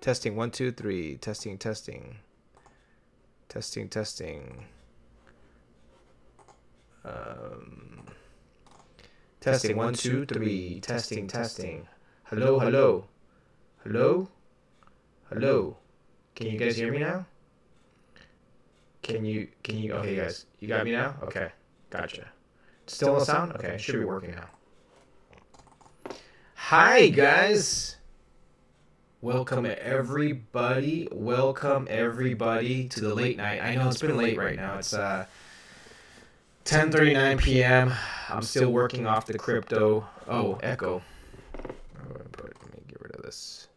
[0.00, 1.16] Testing one, two, three.
[1.16, 2.16] Testing, testing.
[3.48, 4.64] Testing, testing.
[7.04, 8.06] Um,
[9.40, 10.80] testing one, two, three.
[10.80, 11.86] Testing, testing.
[12.24, 13.04] Hello, hello.
[13.84, 14.28] Hello?
[15.28, 15.76] Hello?
[16.34, 17.26] Can you guys hear me now?
[19.02, 20.46] Can you, can you, okay, guys.
[20.60, 21.16] You got me now?
[21.24, 21.50] Okay.
[21.90, 22.28] Gotcha.
[22.86, 23.52] Still no sound?
[23.52, 24.48] Okay, should be working now.
[26.54, 27.96] Hi, guys.
[29.22, 31.06] Welcome everybody.
[31.12, 33.60] Welcome everybody to the late night.
[33.62, 34.78] I know it's been late right now.
[34.78, 35.26] It's uh
[36.64, 37.92] 10:39 p.m.
[38.30, 40.06] I'm still working off the crypto.
[40.26, 41.02] Oh, echo.
[41.54, 43.68] Let me get rid of this.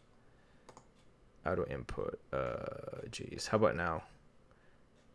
[1.45, 2.17] Auto input.
[2.31, 3.49] Uh, jeez.
[3.49, 4.03] How about now?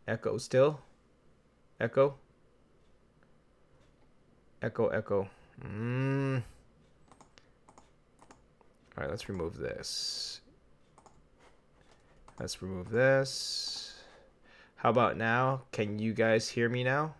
[0.06, 0.80] Echo still?
[1.80, 2.16] Echo?
[4.60, 5.30] Echo, echo.
[5.64, 6.42] Mm.
[8.98, 10.40] All right, let's remove this.
[12.40, 13.94] Let's remove this.
[14.74, 15.62] How about now?
[15.70, 17.14] Can you guys hear me now?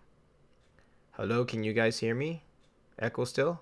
[1.13, 2.43] Hello, can you guys hear me?
[2.99, 3.61] Echo still?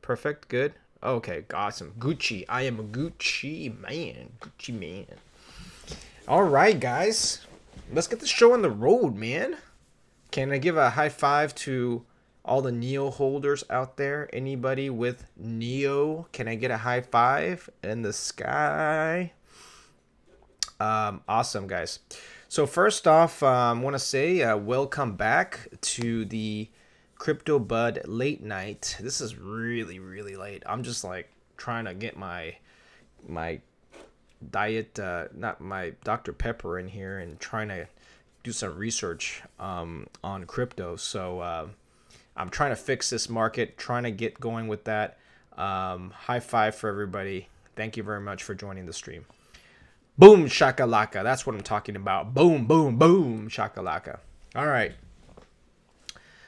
[0.00, 0.72] Perfect, good.
[1.00, 1.94] Okay, awesome.
[2.00, 2.44] Gucci.
[2.48, 4.32] I am a Gucci man.
[4.40, 5.18] Gucci man.
[6.26, 7.46] All right, guys.
[7.92, 9.58] Let's get the show on the road, man.
[10.32, 12.04] Can I give a high five to
[12.44, 14.28] all the Neo holders out there?
[14.32, 16.26] Anybody with Neo?
[16.32, 19.32] Can I get a high five in the sky?
[20.80, 22.00] Um, awesome, guys.
[22.48, 26.68] So first off, I um, want to say uh, welcome back to the
[27.14, 28.96] Crypto Bud late night.
[29.00, 30.62] This is really, really late.
[30.66, 32.56] I'm just like trying to get my
[33.28, 33.60] my
[34.50, 37.86] diet, uh, not my Dr Pepper in here, and trying to
[38.42, 40.96] do some research um, on crypto.
[40.96, 41.68] So uh,
[42.36, 45.18] I'm trying to fix this market, trying to get going with that.
[45.56, 47.48] Um, high five for everybody.
[47.76, 49.26] Thank you very much for joining the stream.
[50.18, 51.22] Boom shakalaka.
[51.22, 52.34] That's what I'm talking about.
[52.34, 54.18] Boom, boom, boom shakalaka.
[54.54, 54.92] All right.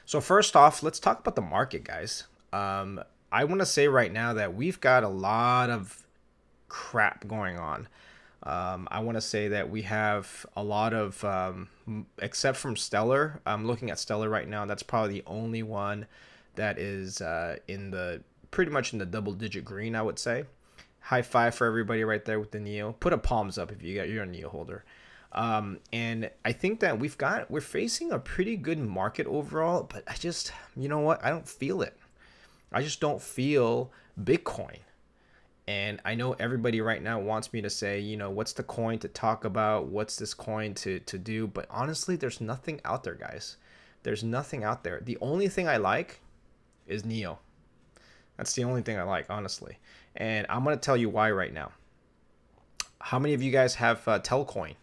[0.05, 2.25] So first off, let's talk about the market, guys.
[2.53, 6.05] Um, I want to say right now that we've got a lot of
[6.69, 7.87] crap going on.
[8.45, 11.67] Um, I want to say that we have a lot of, um,
[12.19, 13.41] except from Stellar.
[13.45, 14.65] I'm looking at Stellar right now.
[14.65, 16.05] That's probably the only one
[16.53, 19.95] that is uh, in the pretty much in the double digit green.
[19.95, 20.45] I would say.
[20.99, 22.93] High five for everybody right there with the Neo.
[22.93, 24.83] Put a palms up if you got you're a Neo holder.
[25.31, 30.03] Um, and I think that we've got we're facing a pretty good market overall, but
[30.07, 31.97] I just you know what I don't feel it.
[32.71, 33.91] I just don't feel
[34.21, 34.79] Bitcoin.
[35.67, 38.99] And I know everybody right now wants me to say, you know, what's the coin
[38.99, 39.87] to talk about?
[39.87, 41.47] What's this coin to, to do?
[41.47, 43.57] But honestly, there's nothing out there, guys.
[44.03, 45.01] There's nothing out there.
[45.03, 46.19] The only thing I like
[46.85, 47.39] is Neo.
[48.37, 49.79] That's the only thing I like, honestly.
[50.15, 51.71] And I'm going to tell you why right now.
[52.99, 54.75] How many of you guys have uh, Telcoin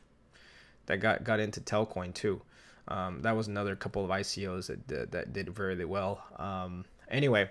[0.86, 2.42] that got, got into Telcoin too?
[2.88, 6.24] Um, that was another couple of ICOs that, that, that did very well.
[6.36, 7.50] Um, anyway,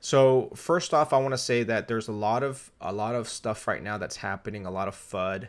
[0.00, 3.28] so first off, I want to say that there's a lot of a lot of
[3.28, 5.48] stuff right now that's happening, a lot of FUD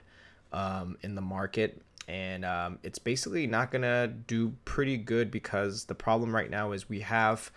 [0.52, 5.96] um, in the market, and um, it's basically not gonna do pretty good because the
[5.96, 7.52] problem right now is we have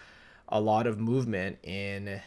[0.48, 2.20] a lot of movement in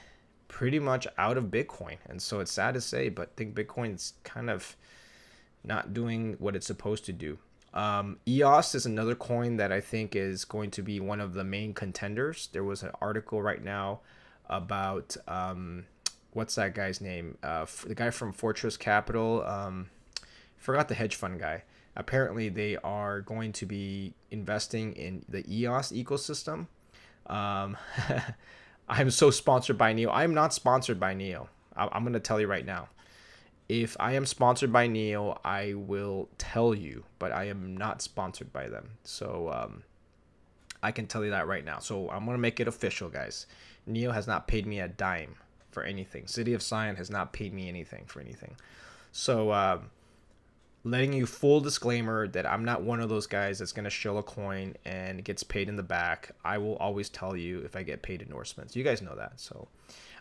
[0.48, 4.14] pretty much out of Bitcoin, and so it's sad to say, but I think Bitcoin's
[4.24, 4.76] kind of
[5.64, 7.38] not doing what it's supposed to do.
[7.76, 11.44] Um, EOS is another coin that I think is going to be one of the
[11.44, 12.48] main contenders.
[12.54, 14.00] There was an article right now
[14.50, 15.86] about um,
[16.34, 17.38] what's that guy's name?
[17.42, 19.44] Uh, the guy from Fortress Capital.
[19.46, 19.90] Um,
[20.58, 21.64] forgot the hedge fund guy.
[21.96, 26.68] Apparently, they are going to be investing in the EOS ecosystem.
[27.28, 27.78] Um,
[28.90, 30.12] I'm so sponsored by Neo.
[30.12, 31.50] I'm not sponsored by Neo.
[31.76, 32.90] I- I'm going to tell you right now.
[33.68, 38.54] If I am sponsored by Neo, I will tell you, but I am not sponsored
[38.54, 38.92] by them.
[39.04, 39.84] So um,
[40.84, 41.80] I can tell you that right now.
[41.80, 43.48] So I'm going to make it official, guys.
[43.86, 45.36] Neo has not paid me a dime
[45.72, 46.28] for anything.
[46.28, 48.56] City of Zion has not paid me anything for anything.
[49.12, 49.80] So, uh,
[50.86, 54.20] letting you full disclaimer that I'm not one of those guys that's going to shill
[54.20, 56.32] a coin and gets paid in the back.
[56.46, 58.76] I will always tell you if I get paid endorsements.
[58.76, 59.40] You guys know that.
[59.40, 59.68] So,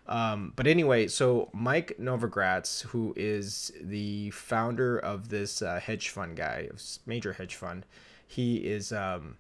[0.08, 6.34] um, but anyway, so Mike Novogratz, who is the founder of this uh, hedge fund
[6.34, 6.70] guy,
[7.05, 7.84] major hedge fund,
[8.26, 9.37] he is um,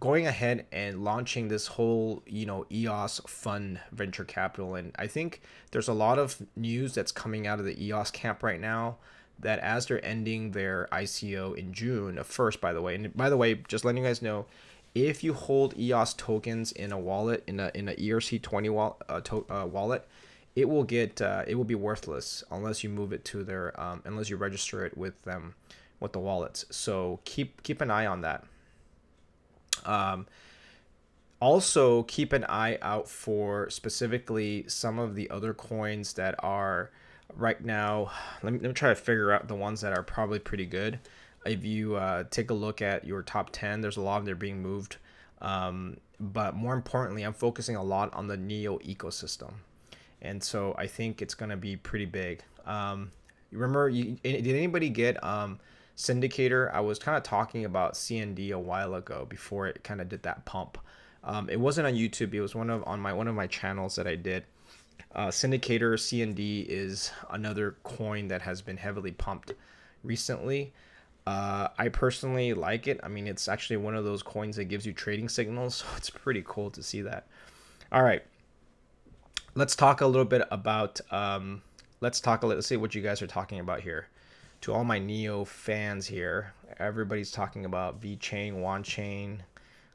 [0.00, 5.42] going ahead and launching this whole you know eos fund venture capital and i think
[5.70, 8.96] there's a lot of news that's coming out of the eos camp right now
[9.38, 13.30] that as they're ending their ico in june uh, first by the way and by
[13.30, 14.46] the way just letting you guys know
[14.94, 19.20] if you hold eos tokens in a wallet in a in a erc20 wallet, uh,
[19.20, 20.06] to, uh, wallet
[20.56, 24.02] it will get uh, it will be worthless unless you move it to their um,
[24.04, 25.54] unless you register it with them
[26.00, 26.64] with the wallets.
[26.70, 28.44] So keep keep an eye on that.
[29.84, 30.26] Um,
[31.40, 36.90] also keep an eye out for specifically some of the other coins that are
[37.34, 38.10] right now
[38.42, 40.98] let me, let me try to figure out the ones that are probably pretty good.
[41.46, 44.38] If you uh, take a look at your top 10 there's a lot of them
[44.38, 44.98] being moved.
[45.40, 49.52] Um, but more importantly i'm focusing a lot on the neo ecosystem.
[50.20, 52.42] And so i think it's going to be pretty big.
[52.66, 53.10] Um,
[53.50, 55.58] remember you, did anybody get um,
[56.00, 60.08] Cindicator i was kind of talking about cnd a while ago before it kind of
[60.08, 60.78] did that pump
[61.22, 62.32] um, it wasn't on YouTube.
[62.34, 64.44] It was one of on my one of my channels that I did.
[65.14, 69.52] Uh, Cindicator CND is another coin that has been heavily pumped
[70.02, 70.72] recently.
[71.26, 73.00] Uh, I personally like it.
[73.02, 76.10] I mean, it's actually one of those coins that gives you trading signals, so it's
[76.10, 77.26] pretty cool to see that.
[77.92, 78.22] All right,
[79.54, 81.00] let's talk a little bit about.
[81.10, 81.62] Um,
[82.00, 82.42] let's talk.
[82.42, 82.58] A little.
[82.58, 84.08] Let's see what you guys are talking about here.
[84.62, 89.42] To all my Neo fans here, everybody's talking about VeChain, WanChain, Chain,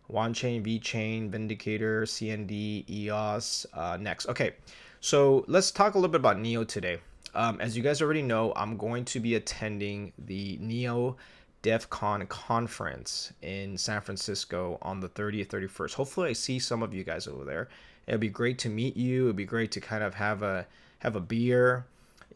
[0.07, 4.27] Wan Chain, VeChain, Vindicator, CND, EOS, uh, next.
[4.27, 4.53] Okay,
[5.01, 6.97] so let's talk a little bit about NEO today.
[7.35, 11.15] Um, as you guys already know, I'm going to be attending the NEO
[11.61, 15.93] DevCon conference in San Francisco on the 30th, 31st.
[15.93, 17.67] Hopefully I see some of you guys over there.
[18.07, 19.25] It'd be great to meet you.
[19.25, 20.65] It'd be great to kind of have a
[20.99, 21.85] have a beer,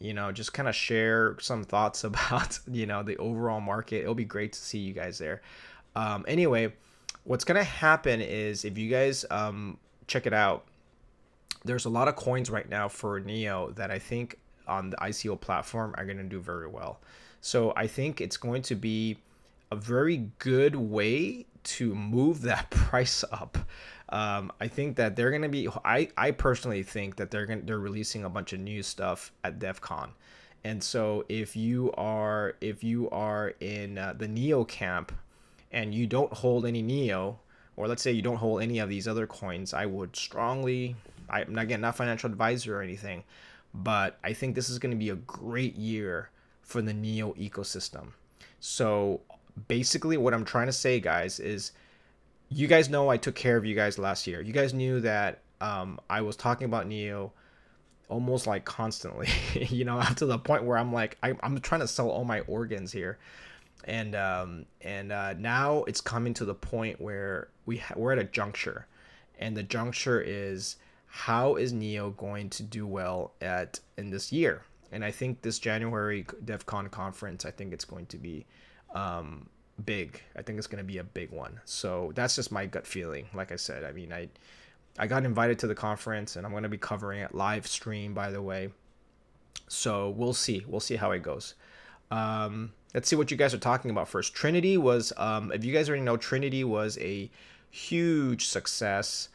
[0.00, 4.02] you know, just kind of share some thoughts about, you know, the overall market.
[4.02, 5.42] It'll be great to see you guys there.
[5.94, 6.72] Um, anyway,
[7.24, 10.64] what's gonna happen is if you guys um, check it out,
[11.64, 15.38] there's a lot of coins right now for Neo that I think on the ICO
[15.38, 17.00] platform are gonna do very well.
[17.40, 19.18] So I think it's going to be
[19.70, 23.58] a very good way to move that price up.
[24.10, 25.68] Um, I think that they're gonna be.
[25.84, 29.58] I I personally think that they're gonna they're releasing a bunch of new stuff at
[29.58, 30.10] DevCon.
[30.64, 35.12] And so if you are if you are in uh, the Neo camp,
[35.72, 37.38] and you don't hold any Neo,
[37.76, 40.96] or let's say you don't hold any of these other coins, I would strongly,
[41.28, 43.24] I'm not again not financial advisor or anything,
[43.72, 46.30] but I think this is going to be a great year
[46.62, 48.08] for the Neo ecosystem.
[48.58, 49.20] So
[49.68, 51.72] basically, what I'm trying to say, guys, is
[52.50, 54.40] you guys know I took care of you guys last year.
[54.40, 57.32] You guys knew that um, I was talking about Neo
[58.08, 61.80] almost like constantly, you know, up to the point where I'm like, I, I'm trying
[61.80, 63.18] to sell all my organs here
[63.84, 68.18] and um, and uh, now it's coming to the point where we ha- we're at
[68.18, 68.86] a juncture,
[69.38, 70.76] and the juncture is
[71.06, 74.62] how is Neo going to do well at in this year?
[74.92, 78.44] And I think this January DevCon conference, I think it's going to be
[78.94, 79.48] um,
[79.84, 80.22] big.
[80.36, 81.60] I think it's going to be a big one.
[81.64, 83.26] So that's just my gut feeling.
[83.34, 84.28] Like I said, I mean, I
[84.98, 88.12] I got invited to the conference, and I'm going to be covering it live stream,
[88.14, 88.70] by the way.
[89.68, 90.64] So we'll see.
[90.66, 91.54] We'll see how it goes.
[92.10, 94.34] Um, let's see what you guys are talking about first.
[94.34, 97.30] Trinity was, um, if you guys already know, Trinity was a
[97.70, 99.28] huge success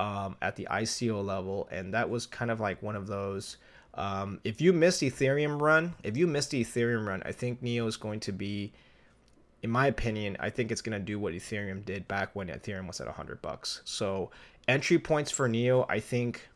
[0.00, 3.58] um, at the ICO level, and that was kind of like one of those.
[3.94, 7.86] Um, if you missed Ethereum run, if you missed the Ethereum run, I think Neo
[7.86, 8.72] is going to be,
[9.62, 12.86] in my opinion, I think it's going to do what Ethereum did back when Ethereum
[12.88, 13.80] was at 100 bucks.
[13.84, 14.30] So
[14.66, 16.48] entry points for Neo, I think,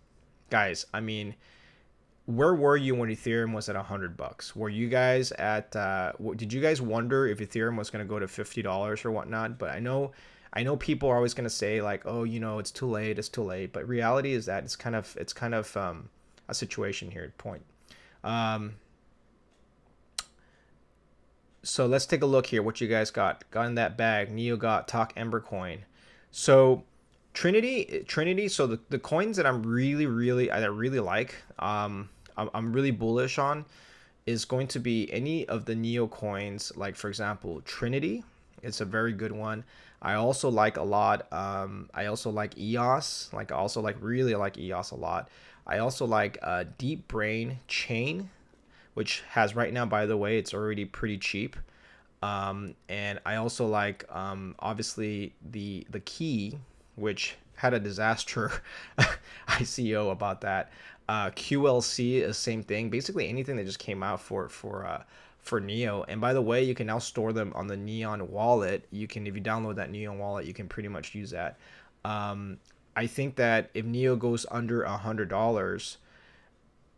[0.50, 1.36] guys, I mean,
[2.26, 4.56] where were you when Ethereum was at 100 bucks?
[4.56, 8.18] Were you guys at uh, did you guys wonder if Ethereum was going to go
[8.18, 9.58] to $50 or whatnot?
[9.58, 10.10] But I know
[10.52, 13.18] I know people are always going to say like, "Oh, you know, it's too late,
[13.18, 16.08] it's too late." But reality is that it's kind of it's kind of um,
[16.48, 17.62] a situation here at point.
[18.24, 18.74] Um,
[21.66, 23.48] so let's take a look here what you guys got.
[23.50, 24.30] Got in that bag.
[24.30, 25.84] Neo got Talk Ember coin.
[26.30, 26.84] So
[27.34, 32.50] Trinity Trinity so the, the coins that I'm really really I really like um I'm,
[32.54, 33.64] I'm really bullish on
[34.26, 38.24] is going to be any of the Neo coins, like for example, Trinity.
[38.62, 39.64] It's a very good one.
[40.02, 41.32] I also like a lot.
[41.32, 43.30] Um, I also like EOS.
[43.32, 45.28] Like I also like really like EOS a lot.
[45.66, 48.30] I also like uh, Deep Brain Chain,
[48.96, 51.54] which has right now, by the way, it's already pretty cheap.
[52.22, 56.56] Um, and I also like um, obviously the the key,
[56.94, 58.62] which had a disaster
[59.48, 60.72] ICO about that.
[61.10, 62.88] Uh, QLC is same thing.
[62.88, 65.02] Basically anything that just came out for for uh,
[65.40, 66.06] for Neo.
[66.08, 68.86] And by the way, you can now store them on the Neon wallet.
[68.90, 71.58] You can if you download that Neon wallet, you can pretty much use that.
[72.02, 72.56] Um,
[72.96, 75.98] I think that if Neo goes under a hundred dollars,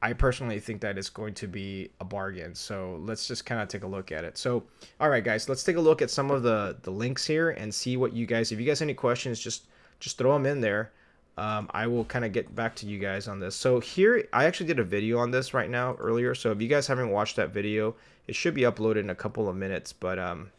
[0.00, 2.54] I personally think that it's going to be a bargain.
[2.54, 4.38] So let's just kind of take a look at it.
[4.38, 4.62] So,
[5.00, 7.74] all right, guys, let's take a look at some of the the links here and
[7.74, 8.52] see what you guys.
[8.52, 9.66] If you guys have any questions, just
[10.00, 10.92] just throw them in there.
[11.36, 13.54] um, I will kind of get back to you guys on this.
[13.54, 16.34] So here, I actually did a video on this right now earlier.
[16.34, 17.94] So if you guys haven't watched that video,
[18.26, 19.92] it should be uploaded in a couple of minutes.
[19.92, 20.50] But um,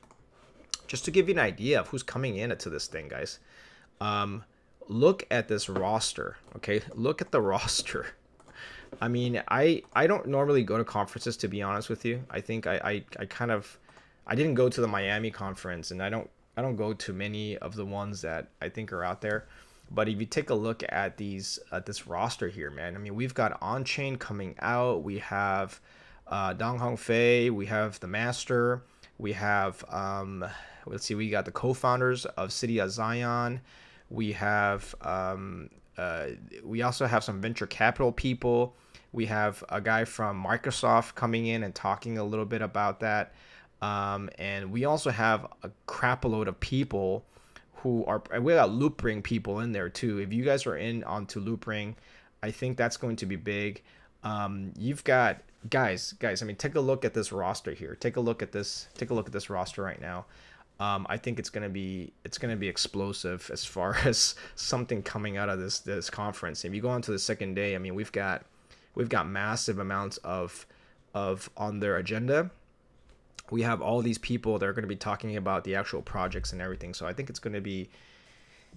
[0.88, 3.39] just to give you an idea of who's coming in to this thing, guys.
[4.01, 4.43] Um,
[4.88, 6.81] look at this roster, okay?
[6.93, 8.08] Look at the roster.
[9.01, 12.24] I mean, I I don't normally go to conferences to be honest with you.
[12.29, 13.77] I think I I, I kind of
[14.27, 17.58] I didn't go to the Miami conference, and I don't I don't go to many
[17.58, 19.46] of the ones that I think are out there.
[19.91, 23.15] But if you take a look at these at this roster here, man, I mean,
[23.15, 25.03] we've got Onchain coming out.
[25.03, 25.79] We have
[26.27, 27.50] uh, Dong Hong Fei.
[27.50, 28.84] We have the Master.
[29.17, 30.46] We have um,
[30.89, 33.62] let's see, we got the co-founders of City of Zion.
[34.10, 35.69] We have um,
[36.00, 36.27] uh,
[36.63, 38.75] we also have some venture capital people.
[39.12, 43.34] We have a guy from Microsoft coming in and talking a little bit about that.
[43.82, 47.25] Um, and we also have a crap load of people
[47.75, 50.20] who are we got Loopring people in there too.
[50.20, 51.96] If you guys are in onto Loopring,
[52.41, 53.82] I think that's going to be big.
[54.24, 56.41] Um, you've got guys, guys.
[56.41, 57.96] I mean, take a look at this roster here.
[57.96, 58.88] Take a look at this.
[58.96, 60.25] Take a look at this roster right now.
[60.79, 65.38] Um, I think it's gonna be it's gonna be explosive as far as something coming
[65.38, 66.63] out of this this conference.
[66.65, 68.45] If you go on to the second day, I mean, we've got
[68.95, 70.65] we've got massive amounts of
[71.13, 72.51] of on their agenda
[73.51, 76.51] we have all these people that are going to be talking about the actual projects
[76.51, 76.93] and everything.
[76.93, 77.89] So I think it's going to be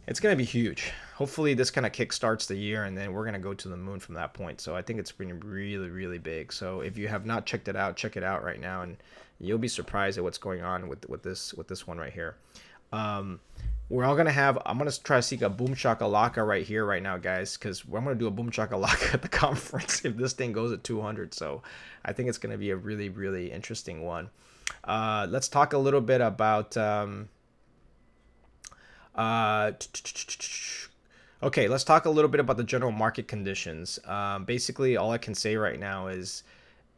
[0.06, 0.90] it's going to be huge.
[1.14, 3.76] Hopefully this kind of kickstarts the year and then we're going to go to the
[3.76, 4.60] moon from that point.
[4.60, 6.52] So I think it's been really really big.
[6.52, 8.96] So if you have not checked it out, check it out right now and
[9.42, 12.36] you'll be surprised at what's going on with with this with this one right here.
[12.92, 13.40] Um,
[13.88, 14.58] we're all gonna have.
[14.64, 18.04] I'm gonna try to seek a boom shakalaka right here, right now, guys, because I'm
[18.04, 21.34] gonna do a boom shakalaka at the conference if this thing goes at 200.
[21.34, 21.62] So
[22.04, 24.30] I think it's gonna be a really, really interesting one.
[24.84, 26.76] Uh, let's talk a little bit about.
[26.76, 27.28] Um,
[29.14, 29.72] uh,
[31.42, 33.98] okay, let's talk a little bit about the general market conditions.
[34.06, 36.44] Um, basically, all I can say right now is,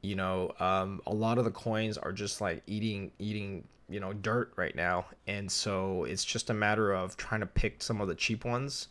[0.04, 4.12] you know, um, a lot of the coins are just like eating, eating, you know,
[4.12, 8.08] dirt right now, and so it's just a matter of trying to pick some of
[8.08, 8.88] the cheap ones.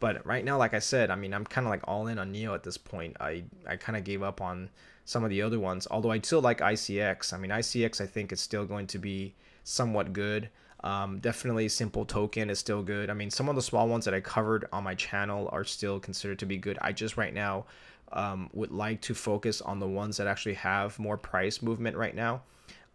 [0.00, 2.32] But right now, like I said, I mean, I'm kind of like all in on
[2.32, 3.16] Neo at this point.
[3.20, 4.70] I I kind of gave up on
[5.04, 5.86] some of the other ones.
[5.90, 7.32] Although I still like ICX.
[7.32, 9.34] I mean, ICX I think is still going to be
[9.64, 10.50] somewhat good.
[10.84, 13.10] Um, definitely Simple Token is still good.
[13.10, 15.98] I mean, some of the small ones that I covered on my channel are still
[15.98, 16.78] considered to be good.
[16.80, 17.64] I just right now
[18.12, 22.14] um, would like to focus on the ones that actually have more price movement right
[22.14, 22.42] now.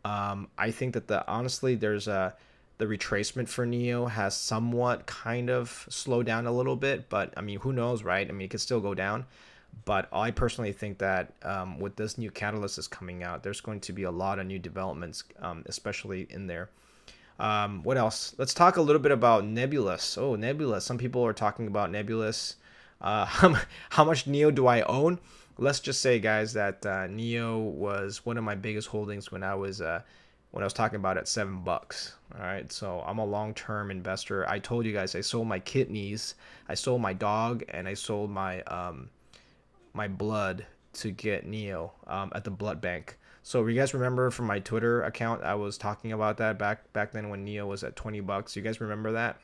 [0.05, 2.35] Um, I think that the honestly there's a
[2.79, 7.41] the retracement for Neo has somewhat kind of slowed down a little bit, but I
[7.41, 8.27] mean, who knows, right?
[8.27, 9.25] I mean, it could still go down.
[9.85, 13.79] But I personally think that um, with this new catalyst is coming out, there's going
[13.81, 16.69] to be a lot of new developments, um, especially in there.
[17.39, 18.35] Um, what else?
[18.37, 20.17] Let's talk a little bit about Nebulas.
[20.17, 20.83] Oh, Nebulas.
[20.83, 22.55] Some people are talking about Nebulas.
[23.03, 23.25] Uh,
[23.89, 25.19] how, much Neo do I own?
[25.57, 29.53] Let's just say, guys, that uh, Neo was one of my biggest holdings when I
[29.55, 30.01] was uh,
[30.51, 32.15] when I was talking about it seven bucks.
[32.35, 34.47] All right, so I'm a long-term investor.
[34.49, 36.35] I told you guys I sold my kidneys,
[36.69, 39.09] I sold my dog, and I sold my um,
[39.93, 43.17] my blood to get Neo um, at the blood bank.
[43.43, 47.11] So you guys remember from my Twitter account, I was talking about that back back
[47.11, 48.55] then when Neo was at 20 bucks.
[48.55, 49.39] You guys remember that?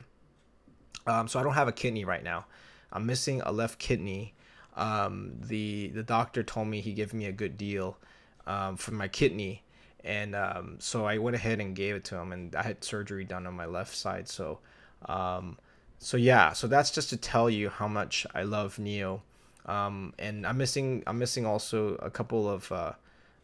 [1.06, 2.46] Um, so I don't have a kidney right now.
[2.92, 4.34] I'm missing a left kidney.
[4.76, 7.98] Um, the the doctor told me he gave me a good deal
[8.46, 9.62] um, for my kidney,
[10.04, 12.32] and um, so I went ahead and gave it to him.
[12.32, 14.28] And I had surgery done on my left side.
[14.28, 14.58] So,
[15.06, 15.58] um,
[15.98, 16.52] so yeah.
[16.52, 19.22] So that's just to tell you how much I love Neo.
[19.66, 22.92] Um, and I'm missing I'm missing also a couple of uh,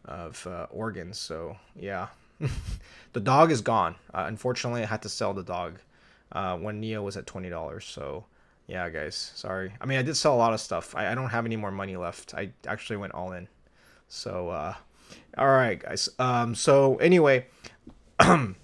[0.05, 1.17] of uh, organs.
[1.19, 2.07] So yeah,
[3.13, 3.95] the dog is gone.
[4.13, 5.79] Uh, unfortunately, I had to sell the dog
[6.31, 7.85] uh, when Neo was at twenty dollars.
[7.85, 8.25] So
[8.67, 9.73] yeah, guys, sorry.
[9.79, 10.95] I mean, I did sell a lot of stuff.
[10.95, 12.33] I, I don't have any more money left.
[12.33, 13.47] I actually went all in.
[14.07, 14.75] So uh,
[15.37, 16.09] all right, guys.
[16.19, 17.45] Um, so anyway.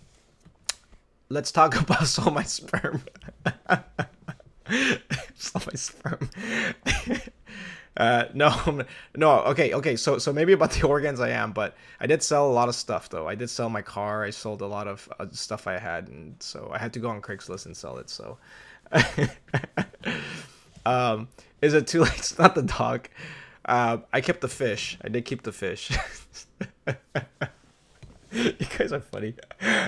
[1.33, 3.03] let's talk about Soul My Sperm.
[5.35, 6.29] Soul My Sperm.
[7.95, 8.81] Uh, no,
[9.15, 9.41] no.
[9.41, 9.95] Okay, okay.
[9.95, 12.73] So, so maybe about the organs I am, but I did sell a lot of
[12.73, 13.27] stuff though.
[13.27, 14.23] I did sell my car.
[14.23, 17.09] I sold a lot of uh, stuff I had, and so I had to go
[17.09, 18.09] on Craigslist and sell it.
[18.09, 18.39] So,
[20.85, 21.27] um,
[21.61, 22.13] is it too late?
[22.17, 23.09] It's not the dog.
[23.65, 24.97] Uh, I kept the fish.
[25.03, 25.91] I did keep the fish.
[28.31, 29.35] you guys are funny.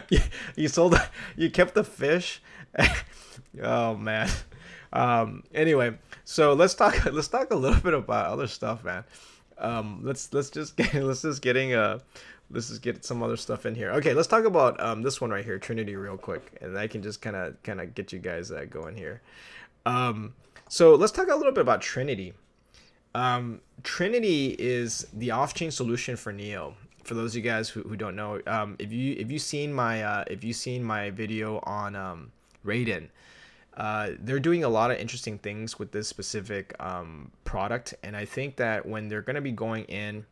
[0.09, 0.19] You,
[0.55, 0.95] you sold.
[1.35, 2.41] You kept the fish.
[3.61, 4.29] oh man.
[4.93, 7.05] Um, anyway, so let's talk.
[7.11, 9.03] Let's talk a little bit about other stuff, man.
[9.57, 11.99] Um, let's let's just get let's just getting uh
[12.49, 13.91] let's just get some other stuff in here.
[13.91, 17.01] Okay, let's talk about um this one right here, Trinity, real quick, and I can
[17.01, 19.21] just kind of kind of get you guys uh, going here.
[19.85, 20.33] Um,
[20.67, 22.33] So let's talk a little bit about Trinity.
[23.13, 26.75] Um, Trinity is the off-chain solution for Neo.
[27.03, 29.71] For those of you guys who, who don't know, um, if you if you seen
[29.71, 32.31] my uh, if you seen my video on um,
[32.65, 33.09] Raiden,
[33.77, 38.25] uh, they're doing a lot of interesting things with this specific um, product, and I
[38.25, 40.25] think that when they're going to be going in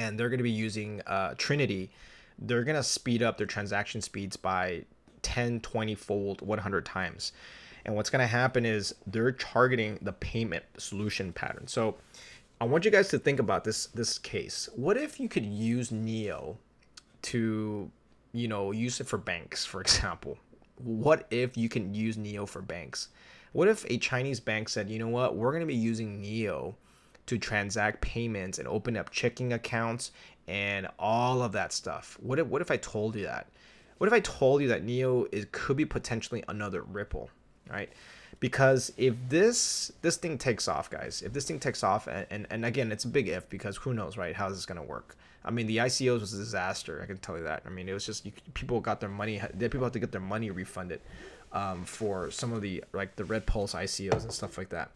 [0.00, 1.90] and they're going to be using uh, Trinity,
[2.38, 4.84] they're going to speed up their transaction speeds by
[5.20, 7.32] 10, 20 fold, 100 times.
[7.84, 11.66] And what's going to happen is they're targeting the payment solution pattern.
[11.66, 11.96] So
[12.62, 14.70] I want you guys to think about this this case.
[14.74, 16.56] What if you could use Neo
[17.22, 17.90] to,
[18.32, 20.38] you know, use it for banks, for example?
[20.76, 23.08] What if you can use Neo for banks?
[23.52, 26.76] What if a Chinese bank said, you know what, we're going to be using Neo
[27.30, 30.12] to transact payments and open up checking accounts
[30.46, 32.18] and all of that stuff?
[32.20, 33.48] What if what if I told you that?
[33.98, 37.30] What if I told you that Neo is could be potentially another Ripple?
[37.70, 37.90] right?
[38.40, 42.46] Because if this this thing takes off, guys, if this thing takes off, and, and,
[42.50, 44.34] and again, it's a big if because who knows, right?
[44.34, 45.16] How is this gonna work?
[45.44, 47.00] I mean, the ICOs was a disaster.
[47.02, 47.62] I can tell you that.
[47.66, 49.40] I mean, it was just you, people got their money.
[49.58, 51.00] People had to get their money refunded
[51.52, 54.90] um, for some of the like the Red Pulse ICOs and stuff like that.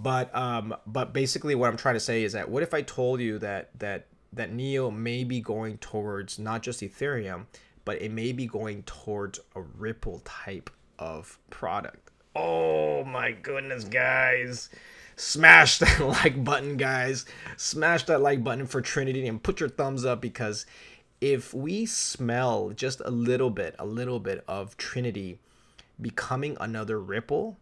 [0.00, 3.20] But um, but basically, what I'm trying to say is that what if I told
[3.20, 7.46] you that that that Neo may be going towards not just Ethereum,
[7.84, 12.10] but it may be going towards a Ripple type of product.
[12.36, 14.70] Oh my goodness, guys.
[15.16, 17.24] Smash that like button, guys.
[17.56, 20.66] Smash that like button for Trinity and put your thumbs up because
[21.20, 25.40] if we smell just a little bit, a little bit of Trinity
[26.00, 27.56] becoming another Ripple,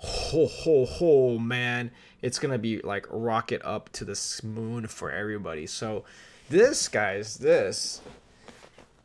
[0.00, 1.90] ho ho ho man,
[2.22, 5.66] it's gonna be like rocket up to the moon for everybody.
[5.66, 6.04] So
[6.48, 8.00] this, guys, this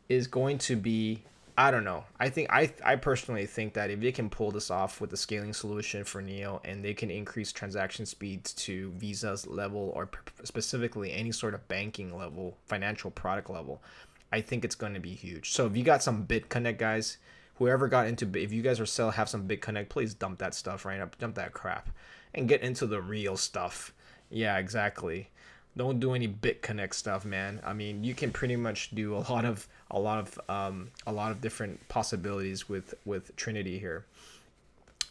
[0.10, 1.21] is going to be
[1.58, 2.03] I don't know.
[2.19, 5.17] I think I I personally think that if they can pull this off with the
[5.17, 10.10] scaling solution for Neo and they can increase transaction speeds to Visa's level or
[10.43, 13.81] specifically any sort of banking level, financial product level,
[14.34, 15.51] I think it's going to be huge.
[15.51, 17.17] So if you got some BitConnect guys,
[17.55, 20.85] whoever got into if you guys are still have some BitConnect, please dump that stuff
[20.85, 21.89] right up, dump that crap,
[22.33, 23.93] and get into the real stuff.
[24.29, 25.29] Yeah, exactly
[25.77, 27.59] don't do any BitConnect stuff, man.
[27.63, 31.11] I mean, you can pretty much do a lot of a lot of um, a
[31.11, 34.05] lot of different possibilities with with Trinity here.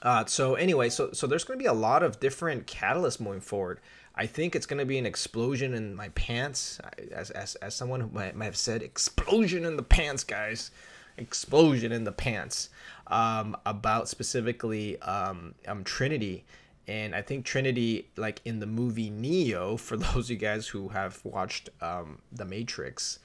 [0.03, 3.41] Uh, so anyway, so so there's going to be a lot of different catalysts moving
[3.41, 3.81] forward.
[4.17, 6.81] I think it's going to be an explosion in my pants,
[7.13, 10.71] as as, as someone might, might have said, explosion in the pants, guys,
[11.17, 12.71] explosion in the pants.
[13.07, 16.45] Um, about specifically um, um Trinity
[16.87, 20.89] and I think Trinity, like in the movie Neo, for those of you guys who
[20.89, 23.19] have watched um, The Matrix,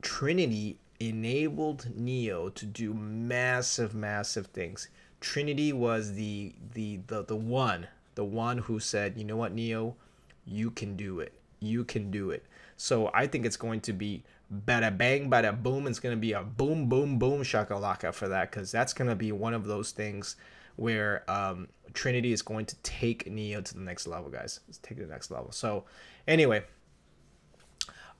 [0.00, 4.88] Trinity enabled Neo to do massive, massive things.
[5.20, 9.96] Trinity was the the the the one, the one who said, you know what, Neo,
[10.46, 11.32] you can do it.
[11.60, 12.44] You can do it.
[12.76, 14.22] So I think it's going to be
[14.52, 15.86] bada bang, bada boom.
[15.86, 19.16] It's going to be a boom, boom, boom shakalaka for that because that's going to
[19.16, 20.36] be one of those things
[20.76, 24.60] where um, Trinity is going to take Neo to the next level, guys.
[24.68, 25.50] Let's take it to the next level.
[25.52, 25.84] So,
[26.28, 26.64] anyway,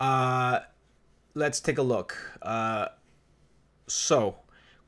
[0.01, 0.61] uh,
[1.35, 2.17] let's take a look.
[2.43, 2.89] Uh,
[3.87, 4.37] so,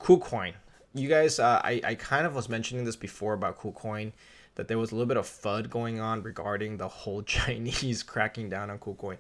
[0.01, 0.55] KuCoin.
[0.95, 4.13] You guys, uh, I, I kind of was mentioning this before about KuCoin,
[4.55, 8.49] that there was a little bit of FUD going on regarding the whole Chinese cracking
[8.49, 9.19] down on KuCoin.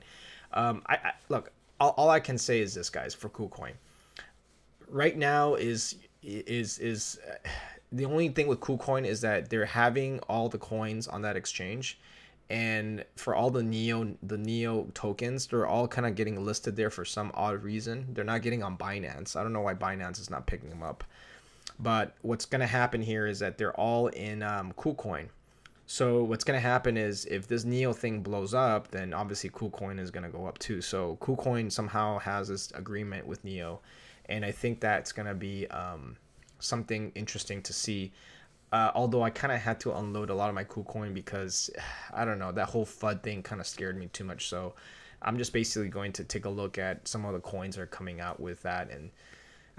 [0.53, 3.73] Um, I, I look, all, all I can say is this, guys, for KuCoin.
[4.88, 7.19] Right now is is is
[7.93, 11.99] the only thing with KuCoin is that they're having all the coins on that exchange
[12.51, 16.91] and for all the neo the neo tokens they're all kind of getting listed there
[16.91, 18.07] for some odd reason.
[18.12, 19.37] They're not getting on binance.
[19.37, 21.05] I don't know why binance is not picking them up.
[21.79, 25.29] But what's going to happen here is that they're all in um, KuCoin
[25.90, 29.98] so what's going to happen is if this neo thing blows up then obviously KuCoin
[29.98, 33.81] is going to go up too so KuCoin somehow has this agreement with neo
[34.27, 36.16] and i think that's going to be um,
[36.59, 38.12] something interesting to see.
[38.70, 41.70] Uh, although I kind of had to unload a lot of my KuCoin because
[42.12, 44.48] I don't know that whole FUD thing kind of scared me too much.
[44.48, 44.74] So
[45.22, 47.87] I'm just basically going to take a look at some of the coins that are
[47.87, 49.11] coming out with that, and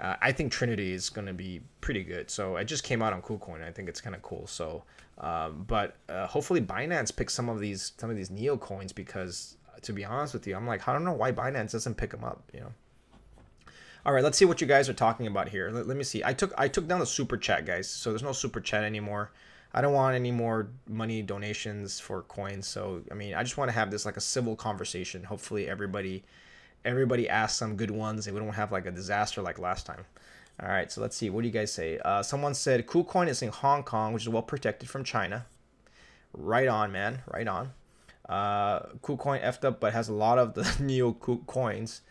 [0.00, 2.30] uh, I think Trinity is going to be pretty good.
[2.30, 3.62] So I just came out on KuCoin.
[3.62, 4.46] I think it's kind of cool.
[4.46, 4.84] So,
[5.18, 9.56] um, but uh, hopefully Binance picks some of these some of these Neo coins because
[9.82, 12.24] to be honest with you, I'm like I don't know why Binance doesn't pick them
[12.24, 12.42] up.
[12.54, 12.72] You know.
[14.06, 15.70] All right, let's see what you guys are talking about here.
[15.70, 16.24] Let, let, me see.
[16.24, 17.88] I took I took down the super chat, guys.
[17.88, 19.32] So there's no super chat anymore.
[19.74, 22.66] I don't want any more money donations for coins.
[22.66, 25.24] So I mean, I just want to have this like a civil conversation.
[25.24, 26.24] Hopefully, everybody
[26.84, 30.04] everybody asks some good ones, and we don't have like a disaster like last time.
[30.62, 31.30] All right, so let's see.
[31.30, 31.98] What do you guys say?
[32.04, 35.46] Uh, someone said KuCoin is in Hong Kong, which is well protected from China.
[36.32, 37.22] Right on, man.
[37.32, 37.72] Right on.
[38.28, 42.02] Uh, KuCoin effed up, but has a lot of the Neo coins,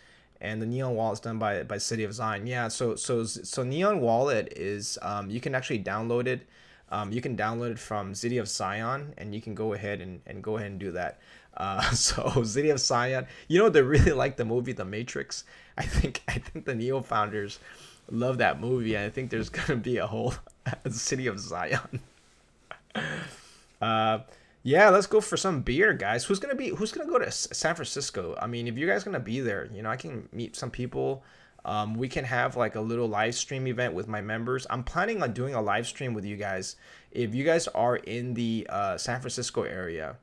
[0.42, 2.48] and the Neon Wallet is done by by City of Zion.
[2.48, 6.48] Yeah, so so so Neon Wallet is um, you can actually download it.
[6.92, 10.22] Um, you can download it from City of Zion, and you can go ahead and,
[10.26, 11.20] and go ahead and do that.
[11.60, 15.44] Uh, so City of Zion, you know they really like the movie The Matrix.
[15.78, 17.60] I think I think the Neo founders
[18.10, 20.34] love that movie, and I think there's gonna be a whole
[20.90, 22.00] City of Zion.
[23.82, 24.20] uh,
[24.64, 26.26] yeah, let's go for some beer, guys.
[26.26, 26.70] Who's gonna be?
[26.70, 28.38] Who's gonna go to San Francisco?
[28.42, 31.24] I mean, if you guys gonna be there, you know, I can meet some people.
[31.66, 34.66] Um, we can have like a little live stream event with my members.
[34.70, 36.78] I'm planning on doing a live stream with you guys.
[37.12, 40.16] If you guys are in the uh, San Francisco area,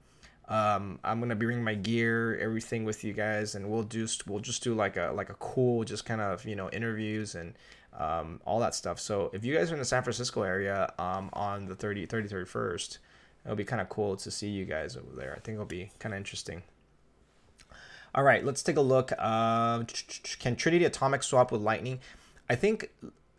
[0.48, 4.40] um, I'm gonna be bringing my gear, everything with you guys, and we'll just we'll
[4.40, 7.54] just do like a like a cool, just kind of you know interviews and
[7.98, 9.00] um, all that stuff.
[9.00, 12.28] So if you guys are in the San Francisco area um, on the 30, 30
[12.28, 12.98] 31st,
[13.44, 15.32] it'll be kind of cool to see you guys over there.
[15.32, 16.62] I think it'll be kind of interesting.
[18.14, 19.12] All right, let's take a look.
[19.18, 19.84] Uh,
[20.38, 22.00] can Trinity Atomic swap with Lightning?
[22.48, 22.90] I think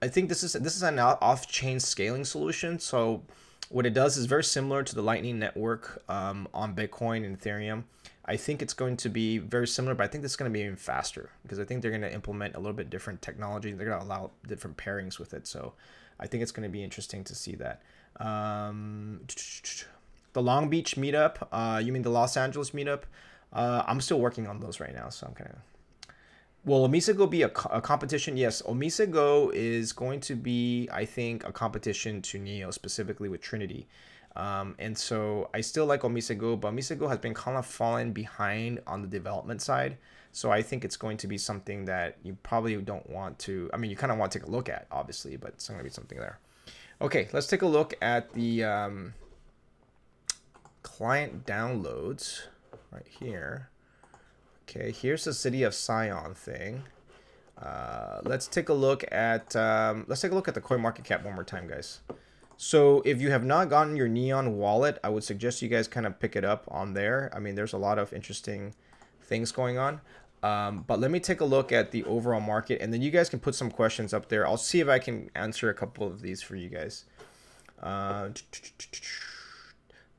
[0.01, 2.79] I think this is this is an off-chain scaling solution.
[2.79, 3.23] So
[3.69, 7.83] what it does is very similar to the Lightning Network um, on Bitcoin and Ethereum.
[8.25, 10.63] I think it's going to be very similar, but I think it's going to be
[10.63, 13.71] even faster because I think they're going to implement a little bit different technology.
[13.71, 15.47] They're going to allow different pairings with it.
[15.47, 15.73] So
[16.19, 17.81] I think it's going to be interesting to see that.
[18.19, 19.21] Um,
[20.33, 23.03] the Long Beach meetup, uh, you mean the Los Angeles meetup?
[23.53, 25.57] Uh, I'm still working on those right now, so I'm kind of.
[26.65, 28.35] Will Omisego be a, a competition?
[28.35, 33.87] Yes, Omisego is going to be, I think, a competition to Neo, specifically with Trinity.
[34.35, 38.81] Um, and so I still like Omisego, but Omisego has been kind of falling behind
[38.85, 39.97] on the development side.
[40.31, 43.69] So I think it's going to be something that you probably don't want to.
[43.73, 45.79] I mean, you kind of want to take a look at, obviously, but it's going
[45.79, 46.37] to be something there.
[47.01, 49.13] Okay, let's take a look at the um,
[50.83, 52.41] client downloads
[52.91, 53.69] right here.
[54.69, 56.83] Okay, here's the City of Zion thing.
[57.57, 61.05] Uh, let's take a look at um, let's take a look at the coin market
[61.05, 62.01] cap one more time, guys.
[62.57, 66.05] So if you have not gotten your Neon wallet, I would suggest you guys kind
[66.05, 67.31] of pick it up on there.
[67.33, 68.75] I mean, there's a lot of interesting
[69.21, 70.01] things going on.
[70.43, 73.29] Um, but let me take a look at the overall market, and then you guys
[73.29, 74.45] can put some questions up there.
[74.45, 77.05] I'll see if I can answer a couple of these for you guys.
[77.81, 78.29] Uh,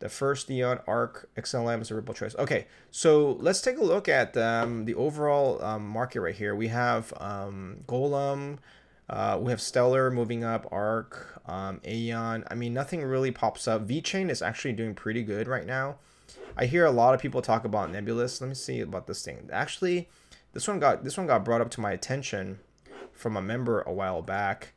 [0.00, 2.34] the first Neon Ark XLM is a Ripple choice.
[2.36, 6.54] Okay, so let's take a look at um, the overall um, market right here.
[6.54, 8.58] We have um, Golem,
[9.10, 12.44] uh, we have Stellar moving up, Ark, um, Aeon.
[12.50, 13.86] I mean, nothing really pops up.
[13.88, 15.96] VeChain is actually doing pretty good right now.
[16.56, 18.40] I hear a lot of people talk about Nebulas.
[18.40, 19.48] Let me see about this thing.
[19.52, 20.08] Actually,
[20.52, 22.58] this one got this one got brought up to my attention
[23.12, 24.72] from a member a while back,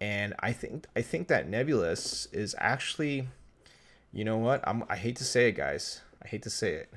[0.00, 3.28] and I think I think that Nebulas is actually,
[4.14, 4.62] you know what?
[4.66, 6.00] I'm I hate to say it, guys.
[6.24, 6.90] I hate to say it,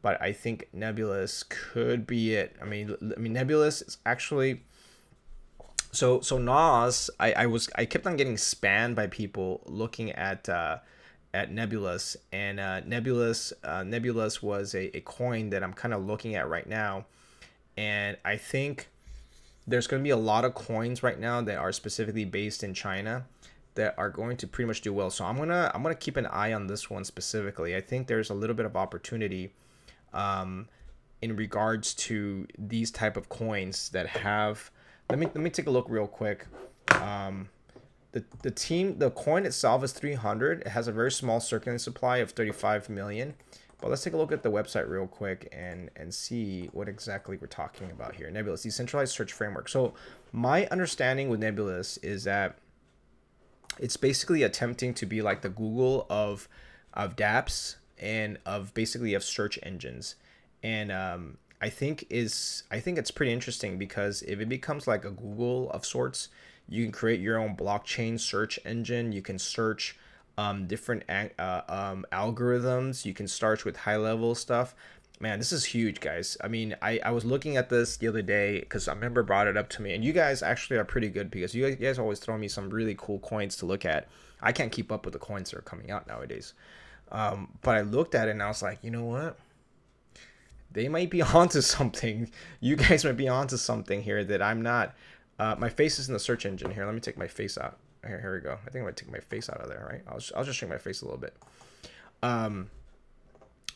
[0.00, 2.56] but I think Nebulas could be it.
[2.60, 4.62] I mean, I mean Nebulas is actually
[5.92, 10.48] so so Nas, I, I was I kept on getting spammed by people looking at
[10.48, 10.78] uh,
[11.34, 16.06] at Nebulas, and uh, Nebulas uh, Nebulas was a, a coin that I'm kind of
[16.06, 17.04] looking at right now,
[17.76, 18.88] and I think
[19.66, 22.72] there's going to be a lot of coins right now that are specifically based in
[22.72, 23.26] China
[23.76, 25.10] that are going to pretty much do well.
[25.10, 27.76] So I'm gonna I'm gonna keep an eye on this one specifically.
[27.76, 29.52] I think there's a little bit of opportunity.
[30.12, 30.68] Um,
[31.22, 34.70] in regards to these type of coins that have
[35.08, 36.46] let me let me take a look real quick.
[36.90, 37.48] Um,
[38.12, 40.62] the the team the coin itself is 300.
[40.62, 43.34] It has a very small circulating supply of 35 million.
[43.78, 47.36] But let's take a look at the website real quick and and see what exactly
[47.36, 48.30] we're talking about here.
[48.30, 49.68] Nebulas decentralized search framework.
[49.68, 49.94] So
[50.32, 52.58] my understanding with Nebulas is that
[53.78, 56.48] it's basically attempting to be like the Google of
[56.94, 60.16] of DApps and of basically of search engines.
[60.62, 65.04] And um, I think is I think it's pretty interesting because if it becomes like
[65.04, 66.28] a Google of sorts,
[66.68, 69.12] you can create your own blockchain search engine.
[69.12, 69.96] You can search
[70.38, 73.04] um, different uh, um, algorithms.
[73.04, 74.74] You can start with high level stuff.
[75.18, 76.36] Man, this is huge, guys.
[76.44, 79.46] I mean, I, I was looking at this the other day because I remember brought
[79.46, 82.18] it up to me, and you guys actually are pretty good because you guys always
[82.18, 84.08] throw me some really cool coins to look at.
[84.42, 86.52] I can't keep up with the coins that are coming out nowadays.
[87.10, 89.38] Um, but I looked at it and I was like, you know what?
[90.76, 92.30] they might be onto something.
[92.60, 94.94] You guys might be onto something here that I'm not.
[95.38, 96.84] Uh, my face is in the search engine here.
[96.86, 97.78] Let me take my face out.
[98.06, 98.52] Here, here we go.
[98.52, 100.02] I think I'm gonna take my face out of there, right?
[100.06, 101.34] I'll, I'll just show my face a little bit.
[102.22, 102.70] Um,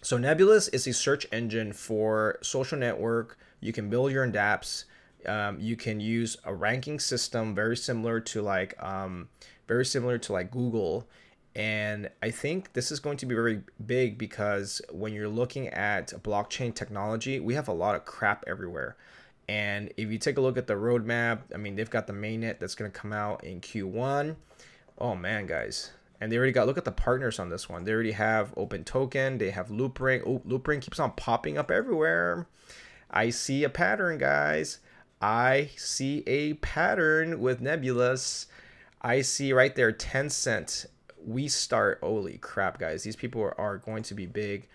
[0.02, 3.38] so Nebulas is a search engine for social network.
[3.60, 4.84] You can build your own dApps.
[5.26, 9.28] um, you can use a ranking system very similar to like um,
[9.68, 11.06] very similar to like Google.
[11.54, 16.08] And I think this is going to be very big because when you're looking at
[16.22, 18.96] blockchain technology, we have a lot of crap everywhere.
[19.48, 22.60] And if you take a look at the roadmap, I mean, they've got the mainnet
[22.60, 24.36] that's going to come out in Q1.
[24.96, 25.90] Oh man, guys.
[26.20, 27.84] And they already got, look at the partners on this one.
[27.84, 29.38] They already have Open Token.
[29.38, 30.22] They have Loopring.
[30.26, 32.46] Oh, Loopring keeps on popping up everywhere.
[33.10, 34.78] I see a pattern, guys.
[35.22, 38.46] I see a pattern with Nebulas.
[39.00, 40.86] I see right there Tencent.
[41.24, 42.00] We start.
[42.02, 43.02] Holy crap, guys.
[43.02, 44.68] These people are, are going to be big.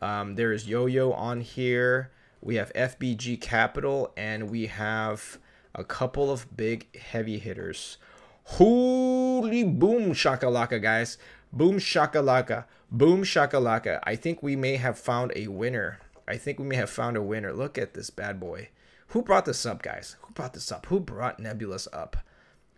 [0.00, 2.10] Um, there is Yo-Yo on here.
[2.40, 4.12] We have FBG Capital.
[4.16, 5.38] And we have
[5.74, 7.98] a couple of big heavy hitters.
[8.46, 11.18] Holy boom shakalaka, guys.
[11.52, 12.64] Boom shakalaka.
[12.90, 13.98] Boom shakalaka.
[14.04, 15.98] I think we may have found a winner.
[16.28, 17.52] I think we may have found a winner.
[17.52, 18.68] Look at this bad boy.
[19.08, 20.16] Who brought this up, guys?
[20.22, 20.86] Who brought this up?
[20.86, 22.16] Who brought Nebulas up?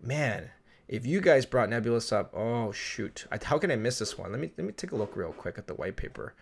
[0.02, 0.50] Man,
[0.88, 4.32] if you guys brought Nebulas up, oh shoot, I, how can I miss this one?
[4.32, 6.34] Let me let me take a look real quick at the white paper.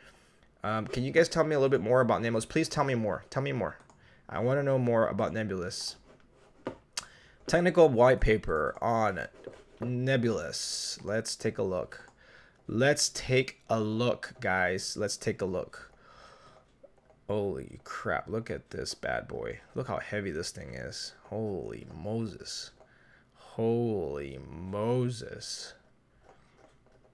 [0.62, 2.48] Um, can you guys tell me a little bit more about Nebulas?
[2.48, 3.24] Please tell me more.
[3.28, 3.76] Tell me more.
[4.28, 5.96] I want to know more about Nebulas.
[7.46, 9.20] Technical white paper on
[9.80, 10.98] Nebulas.
[11.04, 12.10] Let's take a look.
[12.66, 14.96] Let's take a look, guys.
[14.96, 15.92] Let's take a look.
[17.28, 19.60] Holy crap, look at this bad boy.
[19.76, 21.14] Look how heavy this thing is.
[21.24, 22.72] Holy Moses.
[23.34, 25.74] Holy Moses.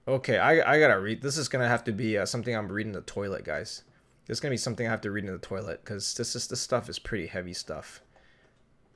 [0.07, 1.21] Okay, I, I gotta read.
[1.21, 3.83] This is gonna have to be uh, something I'm reading in the toilet, guys.
[4.25, 6.47] This is gonna be something I have to read in the toilet because this is
[6.47, 8.01] this stuff is pretty heavy stuff.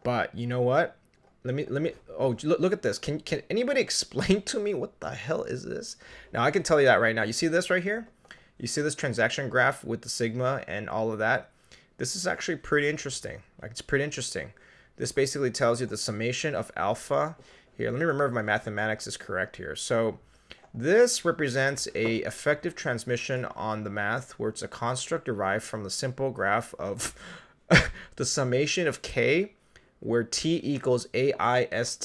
[0.04, 0.98] But you know what?
[1.44, 1.94] Let me let me.
[2.18, 2.98] Oh, look, look at this.
[2.98, 5.96] Can can anybody explain to me what the hell is this?
[6.34, 7.24] Now I can tell you that right now.
[7.24, 8.08] You see this right here?
[8.58, 11.52] You see this transaction graph with the sigma and all of that?
[11.98, 13.44] This is actually pretty interesting.
[13.62, 14.54] Like it's pretty interesting.
[14.98, 17.38] This basically tells you the summation of alpha.
[17.78, 19.76] Here, let me remember if my mathematics is correct here.
[19.76, 20.20] So
[20.74, 25.90] this represents a effective transmission on the math where it's a construct derived from the
[25.90, 27.16] simple graph of
[28.16, 29.54] the summation of k
[30.00, 32.04] where t equals aist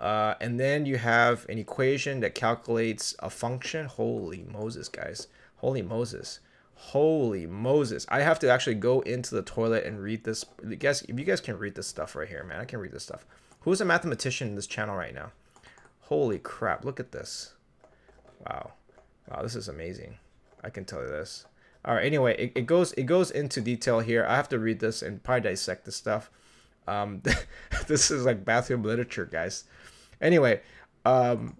[0.00, 3.86] uh, and then you have an equation that calculates a function.
[3.86, 5.26] Holy Moses, guys.
[5.56, 6.40] Holy Moses.
[6.74, 8.06] Holy Moses.
[8.08, 10.44] I have to actually go into the toilet and read this.
[10.78, 13.02] Guys, if you guys can read this stuff right here, man, I can read this
[13.02, 13.26] stuff.
[13.62, 15.32] Who's a mathematician in this channel right now?
[16.02, 17.54] Holy crap, look at this.
[18.46, 18.72] Wow.
[19.28, 20.18] Wow, this is amazing.
[20.62, 21.44] I can tell you this.
[21.84, 24.24] All right, anyway, it, it goes it goes into detail here.
[24.24, 26.30] I have to read this and probably dissect this stuff.
[26.88, 27.22] Um,
[27.86, 29.64] this is like bathroom literature, guys.
[30.20, 30.60] Anyway,
[31.04, 31.56] um,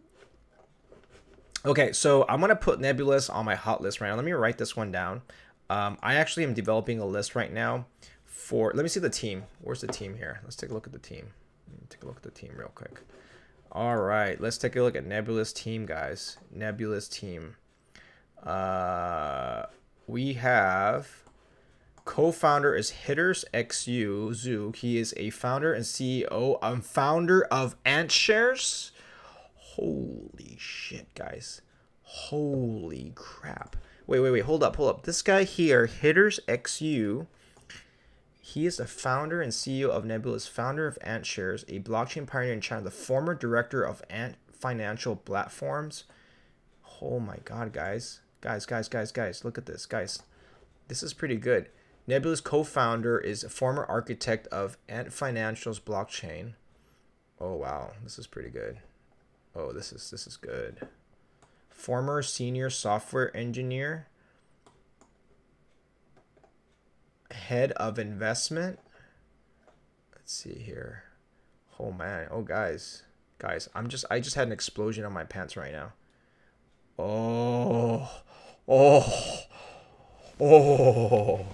[1.65, 4.17] okay, so I'm gonna put Nebulas on my hot list right now.
[4.17, 5.23] Let me write this one down.
[5.71, 7.87] Um, I actually am developing a list right now
[8.25, 8.73] for.
[8.75, 9.45] Let me see the team.
[9.61, 10.41] Where's the team here?
[10.43, 11.29] Let's take a look at the team.
[11.89, 13.01] Take a look at the team real quick.
[13.71, 16.39] All right, let's take a look at Nebulas team, guys.
[16.57, 17.57] Nebulas team.
[18.43, 19.67] Uh,
[20.07, 21.28] we have
[22.09, 24.73] co-founder is Hitters XU Zoo.
[24.75, 28.93] He is a founder and CEO and um, founder of AntShares.
[29.55, 31.61] Holy shit, guys.
[32.01, 33.77] Holy crap.
[34.07, 34.45] Wait, wait, wait.
[34.45, 35.03] Hold up, hold up.
[35.03, 37.27] This guy here, Hitters XU,
[38.41, 42.63] he is the founder and CEO of Nebulas, founder of AntShares, a blockchain pioneer in
[42.63, 46.05] China, the former director of Ant Financial Platforms.
[47.03, 48.21] Oh my god, guys.
[48.41, 49.45] Guys, guys, guys, guys.
[49.45, 50.23] Look at this, guys.
[50.89, 51.69] This is pretty good.
[52.09, 56.55] Nebulas co-founder is a former architect of Ant Financial's blockchain.
[57.39, 58.79] Oh wow, this is pretty good.
[59.55, 60.89] Oh, this is this is good.
[61.69, 64.07] Former senior software engineer,
[67.31, 68.79] head of investment.
[70.15, 71.05] Let's see here.
[71.79, 73.03] Oh man, oh guys.
[73.39, 75.93] Guys, I'm just I just had an explosion on my pants right now.
[76.99, 78.11] Oh.
[78.67, 79.43] Oh.
[80.41, 81.47] Oh.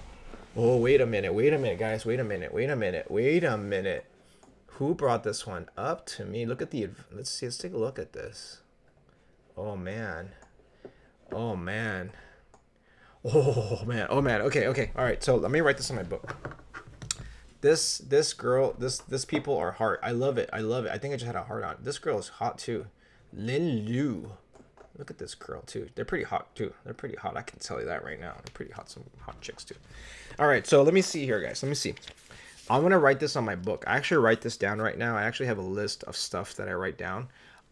[0.57, 1.33] Oh, wait a minute.
[1.33, 2.05] Wait a minute, guys.
[2.05, 2.53] Wait a minute.
[2.53, 3.11] Wait a minute.
[3.11, 4.05] Wait a minute.
[4.67, 6.45] Who brought this one up to me?
[6.45, 6.89] Look at the...
[7.11, 7.45] Let's see.
[7.45, 8.61] Let's take a look at this.
[9.57, 10.31] Oh, man.
[11.31, 12.11] Oh, man.
[13.25, 14.07] Oh, man.
[14.09, 14.41] Oh, man.
[14.43, 14.91] Okay, okay.
[14.95, 15.21] All right.
[15.21, 16.37] So let me write this in my book.
[17.61, 19.97] This this girl, this this people are hot.
[20.03, 20.49] I love it.
[20.53, 20.91] I love it.
[20.91, 21.77] I think I just had a heart on.
[21.81, 22.85] This girl is hot, too.
[23.33, 24.33] Lin Liu.
[24.97, 25.89] Look at this girl too.
[25.95, 26.73] They're pretty hot too.
[26.83, 27.35] They're pretty hot.
[27.37, 28.33] I can tell you that right now.
[28.33, 28.89] They're pretty hot.
[28.89, 29.75] Some hot chicks too.
[30.39, 31.61] All right, so let me see here, guys.
[31.61, 31.95] Let me see.
[32.69, 33.83] I'm gonna write this on my book.
[33.87, 35.15] I actually write this down right now.
[35.15, 37.27] I actually have a list of stuff that I write down,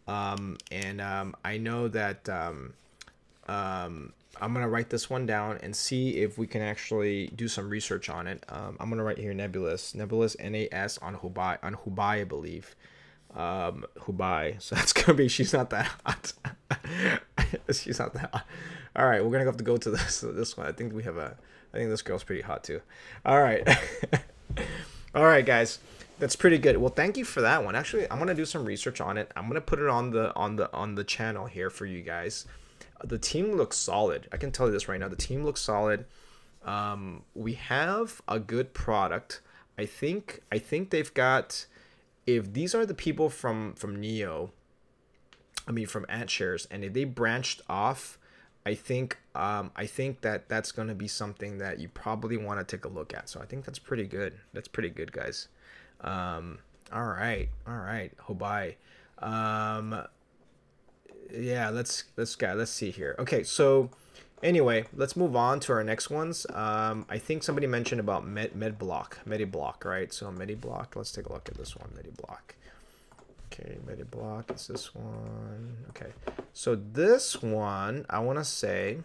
[0.06, 2.74] um, and um, I know that um,
[3.48, 7.68] um, I'm gonna write this one down and see if we can actually do some
[7.68, 8.44] research on it.
[8.48, 12.76] Um, I'm gonna write here Nebulas, Nebulas NAS on Hubei, on Hubei, I believe.
[13.34, 14.60] Um, Hubei.
[14.60, 15.28] So that's gonna be.
[15.28, 16.32] She's not that hot.
[17.72, 18.46] she's not that hot.
[18.96, 20.66] All right, we're gonna have to go to this this one.
[20.66, 21.36] I think we have a.
[21.72, 22.80] I think this girl's pretty hot too.
[23.24, 23.66] All right.
[25.14, 25.80] All right, guys.
[26.20, 26.76] That's pretty good.
[26.76, 27.74] Well, thank you for that one.
[27.74, 29.32] Actually, I'm gonna do some research on it.
[29.34, 32.46] I'm gonna put it on the on the on the channel here for you guys.
[33.02, 34.28] The team looks solid.
[34.32, 35.08] I can tell you this right now.
[35.08, 36.06] The team looks solid.
[36.64, 39.40] Um, we have a good product.
[39.76, 41.66] I think I think they've got.
[42.26, 44.50] If these are the people from from Neo,
[45.68, 48.18] I mean from AntShares, and if they branched off,
[48.66, 52.60] I think um, I think that that's going to be something that you probably want
[52.66, 53.28] to take a look at.
[53.28, 54.34] So I think that's pretty good.
[54.52, 55.48] That's pretty good, guys.
[56.00, 56.58] Um,
[56.92, 58.76] all right, all right, Hubei.
[59.18, 60.06] Um,
[61.32, 62.54] yeah, let's let's go.
[62.54, 63.16] Let's see here.
[63.18, 63.90] Okay, so
[64.44, 66.46] anyway, let's move on to our next ones.
[66.52, 70.12] Um, I think somebody mentioned about Med MedBlock, MediBlock, right?
[70.12, 70.94] So MediBlock.
[70.94, 72.54] Let's take a look at this one, MediBlock.
[73.46, 75.76] Okay, MediBlock is this one.
[75.90, 76.12] Okay,
[76.52, 78.98] so this one I want to say,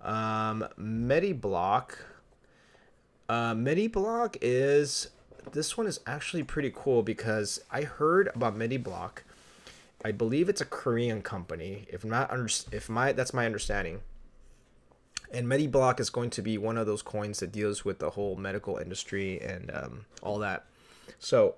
[0.00, 1.96] um, MediBlock.
[3.28, 5.08] Uh, MediBlock is
[5.52, 9.18] this one is actually pretty cool because I heard about MediBlock.
[10.04, 11.86] I believe it's a Korean company.
[11.88, 12.30] If not,
[12.72, 14.00] if my that's my understanding.
[15.32, 18.36] And MediBlock is going to be one of those coins that deals with the whole
[18.36, 20.66] medical industry and um, all that.
[21.18, 21.54] So,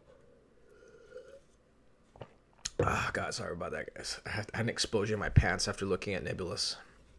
[2.81, 4.21] oh god, sorry about that, guys.
[4.25, 6.77] I had an explosion in my pants after looking at Nebulas.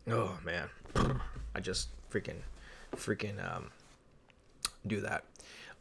[0.10, 0.70] Oh man,
[1.54, 2.42] I just freaking,
[2.96, 3.72] freaking um,
[4.88, 5.26] do that.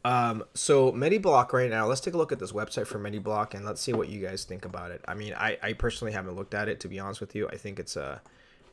[0.05, 3.65] Um, so MediBlock right now, let's take a look at this website for MediBlock and
[3.65, 5.03] let's see what you guys think about it.
[5.09, 7.49] I mean, I, I personally haven't looked at it to be honest with you.
[7.49, 8.21] I think it's a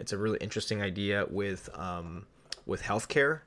[0.02, 2.26] it's a really interesting idea with um,
[2.66, 3.42] with healthcare.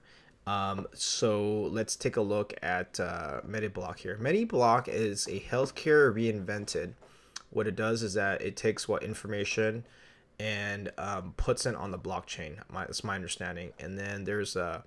[0.46, 4.18] Um, so let's take a look at uh, MediBlock here.
[4.20, 6.94] MediBlock is a healthcare reinvented.
[7.50, 9.84] What it does is that it takes what information
[10.38, 12.58] and um, puts it on the blockchain.
[12.70, 13.72] My, that's my understanding.
[13.78, 14.84] And then there's a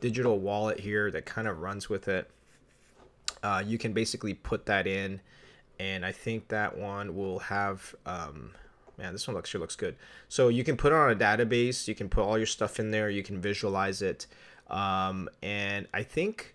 [0.00, 2.30] digital wallet here that kind of runs with it
[3.42, 5.20] uh, you can basically put that in
[5.78, 8.52] and I think that one will have um,
[9.00, 9.96] man this one looks sure looks good.
[10.28, 11.88] So you can put it on a database.
[11.88, 13.10] You can put all your stuff in there.
[13.10, 14.26] You can visualize it.
[14.68, 16.54] Um, and I think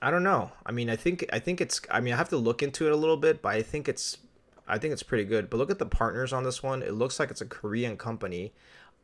[0.00, 0.50] I don't know.
[0.66, 2.92] I mean I think I think it's I mean I have to look into it
[2.92, 4.18] a little bit but I think it's
[4.66, 5.50] I think it's pretty good.
[5.50, 6.82] But look at the partners on this one.
[6.82, 8.52] It looks like it's a Korean company.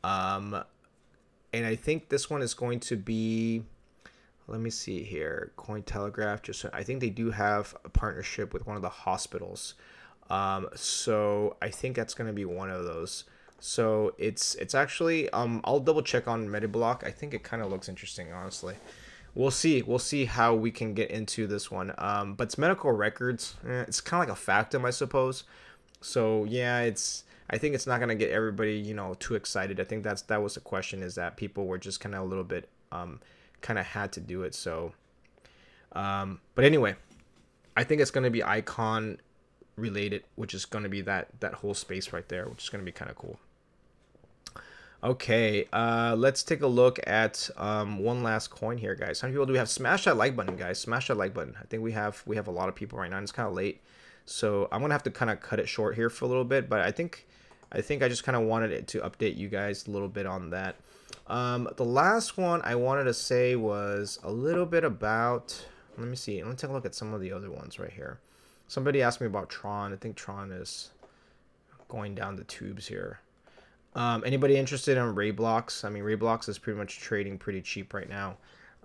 [0.02, 0.64] Um,
[1.52, 3.62] and I think this one is going to be
[4.48, 8.76] let me see here cointelegraph just i think they do have a partnership with one
[8.76, 9.74] of the hospitals
[10.30, 13.24] um, so i think that's going to be one of those.
[13.60, 17.04] So it's it's actually um, i'll double check on mediblock.
[17.04, 18.76] I think it kind of looks interesting honestly.
[19.34, 21.92] We'll see we'll see how we can get into this one.
[21.98, 23.56] Um, but it's medical records.
[23.66, 25.44] Eh, it's kind of like a Factom i suppose.
[26.00, 29.80] So yeah it's I think it's not going to get everybody, you know, too excited.
[29.80, 32.24] I think that's that was the question is that people were just kind of a
[32.24, 33.20] little bit um,
[33.60, 34.54] kind of had to do it.
[34.54, 34.92] So,
[35.92, 36.96] um, but anyway,
[37.76, 39.18] I think it's going to be ICON
[39.78, 42.80] related, which is going to be that that whole space right there, which is going
[42.80, 43.38] to be kind of cool.
[45.02, 49.20] Okay, uh, let's take a look at um, one last coin here, guys.
[49.20, 49.70] How many people do we have?
[49.70, 50.80] Smash that like button, guys.
[50.80, 51.56] Smash that like button.
[51.60, 53.18] I think we have we have a lot of people right now.
[53.18, 53.80] And it's kind of late,
[54.26, 56.68] so I'm gonna have to kind of cut it short here for a little bit.
[56.68, 57.28] But I think
[57.70, 60.26] I think I just kind of wanted it to update you guys a little bit
[60.26, 60.74] on that.
[61.28, 65.64] Um, the last one I wanted to say was a little bit about.
[65.96, 66.42] Let me see.
[66.42, 68.18] Let me take a look at some of the other ones right here.
[68.68, 69.92] Somebody asked me about Tron.
[69.92, 70.90] I think Tron is
[71.88, 73.20] going down the tubes here.
[73.94, 75.84] Um, anybody interested in RaiBlocks?
[75.84, 78.36] I mean, RaiBlocks is pretty much trading pretty cheap right now.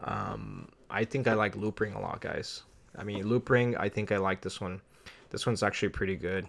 [0.02, 2.64] Um, I think I like Loopring a lot, guys.
[2.98, 4.82] I mean, Loopring, I think I like this one.
[5.30, 6.48] This one's actually pretty good.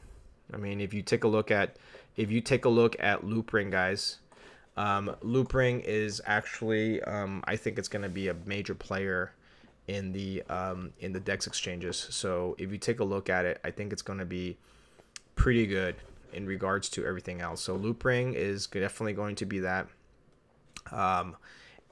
[0.53, 1.77] I mean, if you take a look at
[2.17, 4.19] if you take a look at Loopring, guys,
[4.77, 9.33] um, Loopring is actually, um, I think it's going to be a major player
[9.87, 11.97] in the um, in the Dex exchanges.
[12.11, 14.57] So if you take a look at it, I think it's going to be
[15.37, 15.97] pretty good
[16.33, 17.63] in regards to everything else.
[17.63, 19.87] So Loopring is definitely going to be that.
[20.91, 21.37] Um,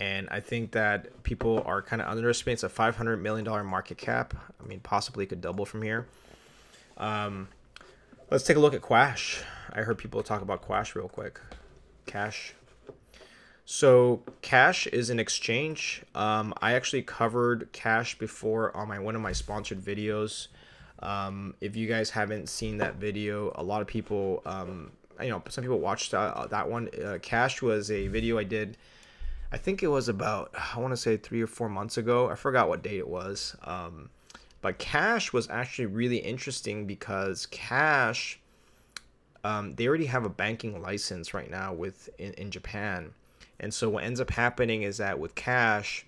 [0.00, 4.34] and I think that people are kind of underestimating it's a $500 million market cap.
[4.60, 6.06] I mean, possibly could double from here.
[6.96, 7.48] Um,
[8.30, 9.42] let's take a look at QASH.
[9.72, 11.40] I heard people talk about QASH real quick.
[12.06, 12.52] QASH
[13.64, 16.02] so QASH is an exchange.
[16.14, 20.48] Um, I actually covered QASH before on my one of my sponsored videos.
[21.00, 25.42] Um, if you guys haven't seen that video, a lot of people um, you know
[25.48, 26.88] some people watched uh, that one.
[26.88, 28.76] Uh, QASH was a video I did.
[29.52, 32.28] I think it was about I want to say three or four months ago.
[32.28, 33.56] I forgot what date it was.
[33.64, 34.10] Um,
[34.60, 38.36] but QASH was actually really interesting because QASH,
[39.42, 43.12] um, they already have a banking license right now with in, in Japan,
[43.62, 46.02] and so what ends up happening is that with QASH,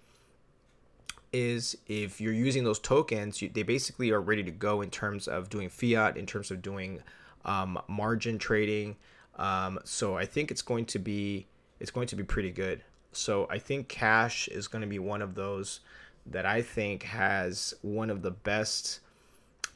[1.34, 5.26] is if you're using those tokens, you, they basically are ready to go in terms
[5.26, 7.02] of doing fiat, in terms of doing
[7.44, 8.94] um, margin trading.
[9.36, 11.46] Um, so I think it's going to be
[11.80, 12.82] it's going to be pretty good.
[13.10, 15.80] So I think QASH is going to be one of those
[16.26, 19.00] that I think has one of the best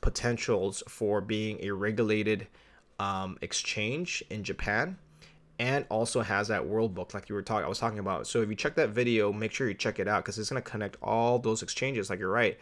[0.01, 2.47] potentials for being a regulated
[3.01, 4.97] um, exchange in Japan
[5.59, 8.27] and also has that world book like you were talking I was talking about.
[8.27, 10.63] So if you check that video, make sure you check it out because it's going
[10.63, 12.59] to connect all those exchanges like you're right.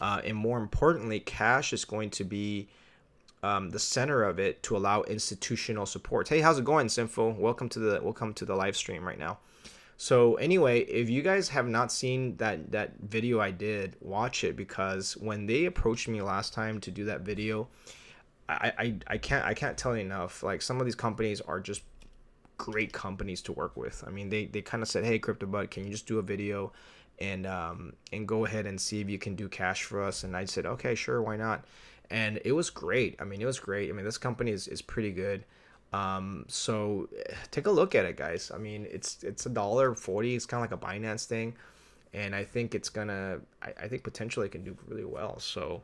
[0.00, 2.68] Uh, and more importantly, QASH is going to be
[3.42, 6.28] um, the center of it to allow institutional support.
[6.28, 7.32] Hey, how's it going, Sinful?
[7.32, 9.38] Welcome to the welcome to the live stream right now.
[9.96, 14.56] So anyway, if you guys have not seen that that video I did, watch it
[14.56, 17.68] because when they approached me last time to do that video,
[18.48, 20.44] I I, I can't I can't tell you enough.
[20.44, 21.82] Like some of these companies are just
[22.58, 24.04] great companies to work with.
[24.06, 26.72] I mean, they they kind of said, "Hey, CryptoBud, can you just do a video
[27.18, 30.36] and um and go ahead and see if you can do QASH for us?" And
[30.36, 31.64] I said, "Okay, sure, why not?"
[32.10, 33.16] And it was great.
[33.20, 33.88] I mean, it was great.
[33.88, 35.44] I mean, this company is is pretty good.
[35.92, 37.08] Um, so
[37.50, 38.50] take a look at it, guys.
[38.54, 40.34] I mean, it's it's a dollar forty.
[40.34, 41.54] It's kind of like a Binance thing,
[42.12, 43.40] and I think it's gonna.
[43.62, 45.38] I, I think potentially it can do really well.
[45.38, 45.82] So.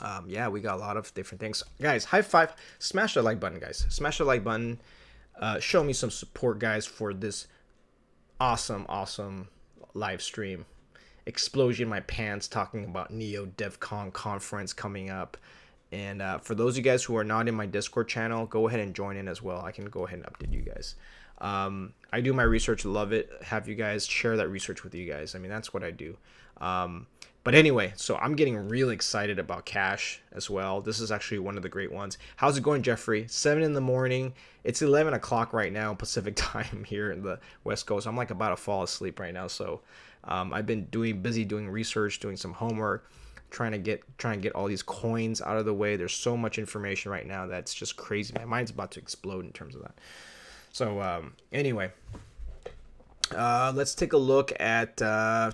[0.00, 2.06] Um, yeah, we got a lot of different things, guys.
[2.06, 2.56] High five!
[2.78, 3.86] Smash the like button, guys.
[3.90, 4.80] Smash the like button.
[5.38, 7.46] Uh, show me some support, guys, for this
[8.40, 9.48] awesome, awesome
[9.94, 10.66] live stream.
[11.26, 15.36] Explosion in my pants talking about Neo DevCon conference coming up.
[15.92, 18.66] And uh, for those of you guys who are not in my Discord channel, go
[18.66, 19.60] ahead and join in as well.
[19.60, 20.96] I can go ahead and update you guys.
[21.38, 23.30] Um, I do my research, love it.
[23.42, 25.34] Have you guys share that research with you guys.
[25.34, 26.16] I mean, that's what I do.
[26.60, 27.06] Um,
[27.44, 30.80] but anyway, so I'm getting really excited about QASH as well.
[30.80, 32.18] This is actually one of the great ones.
[32.36, 33.26] How's it going, Jeffrey?
[33.28, 34.34] Seven in the morning.
[34.64, 38.06] It's 11 o'clock right now, Pacific time here in the West Coast.
[38.06, 39.48] I'm like about to fall asleep right now.
[39.48, 39.80] So
[40.24, 43.10] um, I've been doing busy doing research, doing some homework
[43.52, 45.96] trying to get trying to get all these coins out of the way.
[45.96, 48.32] There's so much information right now that's just crazy.
[48.34, 49.94] My mind's about to explode in terms of that.
[50.72, 51.92] So um, anyway,
[53.36, 55.52] uh, let's take a look at uh,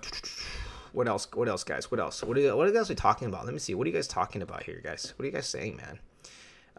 [0.93, 1.28] what else.
[1.32, 1.91] What else, guys?
[1.91, 2.22] What else?
[2.22, 3.45] What are you, what are you guys talking about?
[3.45, 3.74] Let me see.
[3.74, 5.14] What are you guys talking about here, guys?
[5.16, 5.99] What are you guys saying, man?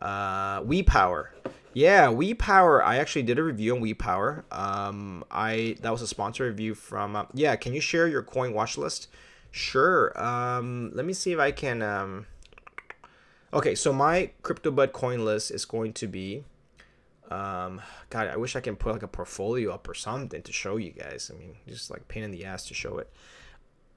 [0.01, 1.30] Uh, WePower.
[1.74, 2.84] Yeah, WePower.
[2.84, 4.43] I actually did a review on WePower.
[4.51, 7.16] Um, I that was a sponsor review from.
[7.16, 9.07] Uh, yeah, can you share your coin watch list?
[9.51, 10.20] Sure.
[10.22, 11.82] Um, let me see if I can.
[11.82, 12.26] Um...
[13.51, 16.43] Okay, so my crypto CryptoBud coin list is going to be.
[17.32, 20.78] Um, God, I wish I can put like a portfolio up or something to show
[20.78, 21.32] you guys.
[21.34, 23.12] I mean, just like pain in the ass to show it.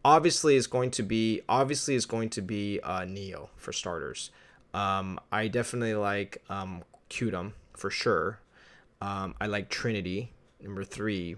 [0.04, 4.30] Obviously, is going to be obviously is going to be uh, Neo for starters.
[4.74, 6.82] Um, I definitely like um,
[7.74, 8.40] for sure.
[9.00, 11.36] Um, I like Trinity number three.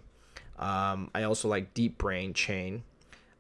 [0.58, 2.84] Um, I also like Deep Brain Chain.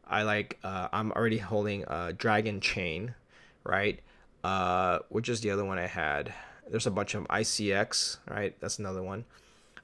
[0.06, 3.14] I like uh, I'm already holding a Dragon Chain,
[3.62, 4.00] right?
[4.42, 6.34] Uh, which is the other one I had.
[6.68, 8.54] There's a bunch of ICX, right?
[8.60, 9.24] That's another one.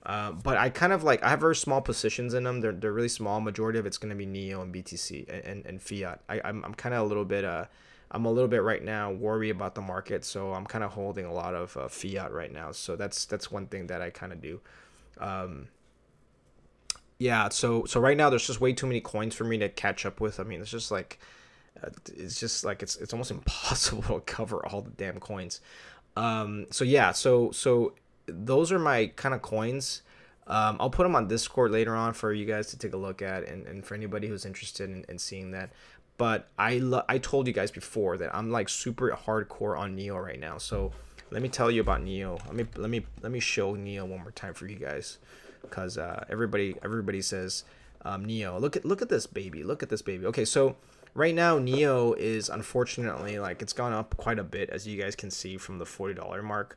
[0.05, 2.61] Uh, but I kind of like I have very small positions in them.
[2.61, 3.41] They're, they're really small.
[3.41, 6.21] Majority of it's going to be Neo and BTC and, and, and Fiat.
[6.29, 7.67] I, I'm, I'm kind of a little bit uh
[8.13, 11.27] I'm a little bit right now worried about the market, so I'm kind of holding
[11.27, 12.73] a lot of uh, Fiat right now.
[12.73, 14.61] So that's that's one thing that I kind of do.
[15.19, 15.69] Um,
[17.19, 20.05] yeah, so so right now there's just way too many coins for me to catch
[20.05, 20.41] up with.
[20.41, 21.21] I mean, it's just like
[21.85, 25.61] uh, it's just like it's it's almost impossible to cover all the damn coins.
[26.17, 27.93] Um, so yeah, so so
[28.33, 30.03] those are my kind of coins.
[30.47, 33.23] Um, I'll put them on Discord later on for you guys to take a look
[33.23, 35.71] at, and, and for anybody who's interested in, in seeing that.
[36.17, 40.19] But I lo- I told you guys before that I'm like super hardcore on Neo
[40.19, 40.59] right now.
[40.59, 40.93] So
[41.31, 42.39] let me tell you about Neo.
[42.47, 45.19] Let me let me let me show Neo one more time for you guys
[45.63, 47.65] because uh, everybody everybody says
[48.05, 48.59] um, Neo.
[48.59, 49.63] Look at look at this baby.
[49.63, 50.27] Look at this baby.
[50.27, 50.77] Okay, so
[51.15, 55.15] right now Neo is unfortunately like it's gone up quite a bit as you guys
[55.17, 56.77] can see from the forty dollar mark.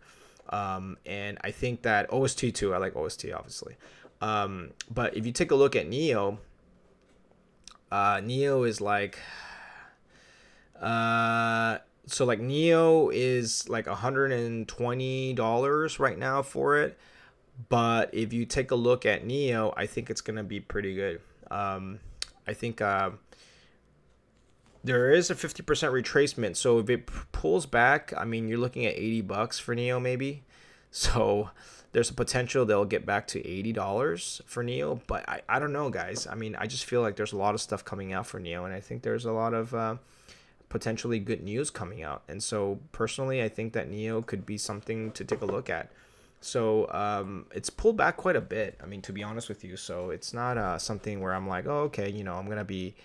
[0.50, 2.74] Um, and I think that OST too.
[2.74, 3.76] I like OST obviously.
[4.22, 6.39] Um, but if you take a look at Neo,
[7.91, 9.20] uh, Neo is like,
[10.82, 16.98] uh, so like Neo is like $120 right now for it.
[17.70, 20.96] But if you take a look at Neo, I think it's going to be pretty
[20.96, 21.22] good.
[21.52, 22.00] Um,
[22.48, 23.12] I think uh,
[24.84, 26.56] there is a 50% retracement.
[26.56, 30.44] So if it pulls back, I mean, you're looking at 80 bucks for Neo maybe.
[30.96, 31.50] So
[31.92, 35.90] there's a potential they'll get back to $80 for Neo, but I, I don't know,
[35.90, 36.28] guys.
[36.30, 38.66] I mean, I just feel like there's a lot of stuff coming out for Neo,
[38.66, 39.96] and I think there's a lot of uh,
[40.70, 42.24] potentially good news coming out.
[42.28, 45.92] And so personally, I think that Neo could be something to take a look at.
[46.42, 48.80] So um, it's pulled back quite a bit.
[48.84, 51.68] I mean, to be honest with you, so it's not uh, something where I'm like,
[51.68, 52.96] oh, okay, you know, I'm gonna be,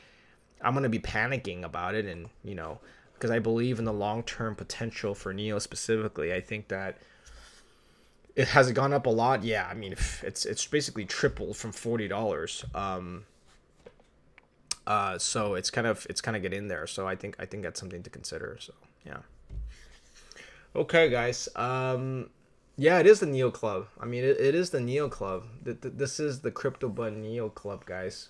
[0.61, 2.81] I'm gonna be panicking about it, and you know,
[3.15, 6.33] because I believe in the long term potential for Neo specifically.
[6.33, 6.99] I think that
[8.35, 9.43] it has gone up a lot.
[9.45, 9.93] Yeah, I mean,
[10.23, 12.65] it's it's basically tripled from forty dollars.
[12.75, 13.25] Um,
[14.87, 16.87] uh, so it's kind of it's kind of get in there.
[16.87, 18.57] So I think I think that's something to consider.
[18.61, 18.73] So
[19.05, 19.19] yeah.
[20.77, 21.49] Okay, guys.
[21.57, 22.31] Um,
[22.77, 23.89] yeah, it is the Neo Club.
[24.01, 25.45] I mean, it, it is the Neo Club.
[25.63, 28.29] This is the Crypto Bud Neo Club, guys.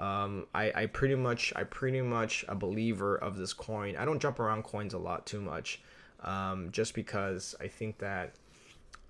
[0.00, 3.96] Um, I, I pretty much I pretty much a believer of this coin.
[3.96, 5.82] I don't jump around coins a lot too much,
[6.24, 8.34] um, just because I think that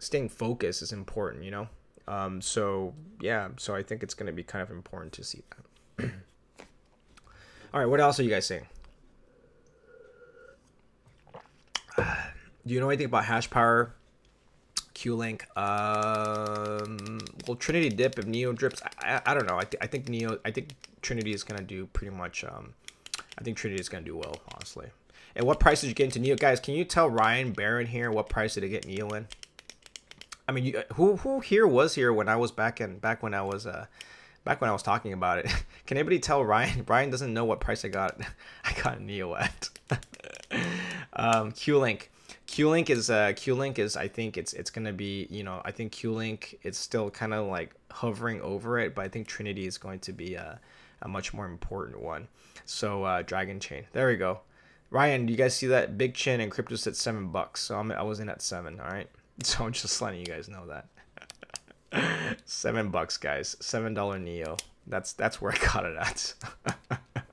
[0.00, 1.44] staying focused is important.
[1.44, 1.68] You know.
[2.08, 5.42] Um, so yeah, so I think it's gonna be kind of important to see
[5.96, 6.10] that.
[7.72, 8.66] All right, what else are you guys saying?
[11.96, 13.94] Do you know anything about hash power?
[15.00, 15.46] Q-Link.
[15.56, 18.82] Um, well, Trinity dip if Neo drips.
[18.98, 19.56] I, I, don't know.
[19.56, 20.38] I, th I think Neo.
[20.44, 22.44] I think Trinity is gonna do pretty much.
[22.44, 22.74] Um,
[23.38, 24.88] I think Trinity is gonna do well, honestly.
[25.34, 26.60] And what price did you get into Neo, guys?
[26.60, 29.26] Can you tell Ryan Barron here what price did it get Neo in?
[30.46, 33.32] I mean, you, who who here was here when I was back in back when
[33.32, 33.86] I was uh
[34.44, 35.46] back when I was talking about it?
[35.86, 36.84] Can anybody tell Ryan?
[36.88, 38.20] Ryan doesn't know what price I got.
[38.64, 39.70] I got Neo at.
[41.14, 42.10] um, Q-Link.
[42.50, 45.92] Q-Link is uh, Q-Link is I think it's it's gonna be you know I think
[45.92, 50.00] Q-Link is still kind of like hovering over it, but I think Trinity is going
[50.00, 50.58] to be a,
[51.00, 52.26] a much more important one.
[52.64, 54.40] So uh, Dragon Chain, there we go.
[54.90, 55.96] Ryan, do you guys see that?
[55.96, 58.80] Big Chin and Crypto's at seven bucks, so I'm, I was in at seven.
[58.80, 59.08] All right,
[59.44, 60.66] so I'm just letting you guys know
[61.92, 62.36] that.
[62.46, 63.56] seven bucks, guys.
[63.60, 64.56] Seven dollar Neo.
[64.88, 66.34] That's that's where I got it at.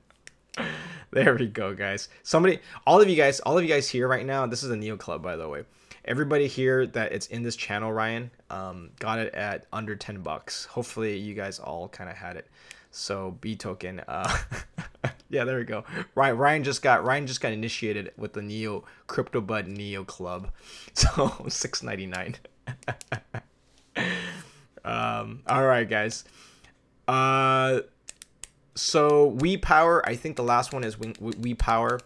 [1.10, 2.08] there we go, guys.
[2.22, 4.46] Somebody, all of you guys, all of you guys here right now.
[4.46, 5.64] This is a Neo Club, by the way.
[6.04, 10.66] Everybody here that it's in this channel, Ryan, um, got it at under ten bucks.
[10.66, 12.46] Hopefully, you guys all kind of had it.
[12.90, 14.36] So B token, uh,
[15.30, 15.84] yeah, there we go.
[16.14, 20.50] Ryan, Ryan just got Ryan just got initiated with the Neo Crypto Bud Neo Club.
[20.94, 22.36] So six ninety nine.
[24.84, 26.24] um, all right, guys.
[27.06, 27.80] Uh
[28.78, 32.00] so WePower i think the last one is we, WePower.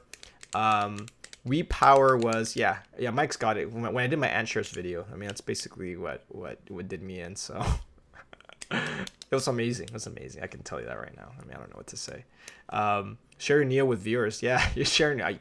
[0.55, 1.07] Um
[1.47, 3.71] WePower was yeah yeah mike's got it.
[3.71, 7.21] When, i did my answers video i mean that's basically what what what did me
[7.21, 7.65] in so.
[9.31, 10.43] It was amazing it was amazing.
[10.43, 11.33] I can tell you that right now.
[11.39, 12.25] I mean i don't know what to say.
[12.71, 15.41] Um your neo with viewers yeah you're sharing I,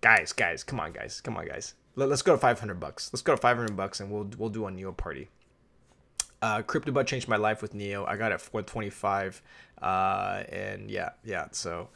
[0.00, 1.74] guys guys come on guys come on guys.
[1.94, 3.10] Let, us go to 500 bucks.
[3.12, 5.28] Let's go to 500 bucks and we'll we'll do a neo party
[6.42, 8.04] uh, CryptoBud changed my life with Neo.
[8.04, 9.42] I got it 425.
[9.80, 11.46] Uh, and yeah, yeah.
[11.52, 11.88] So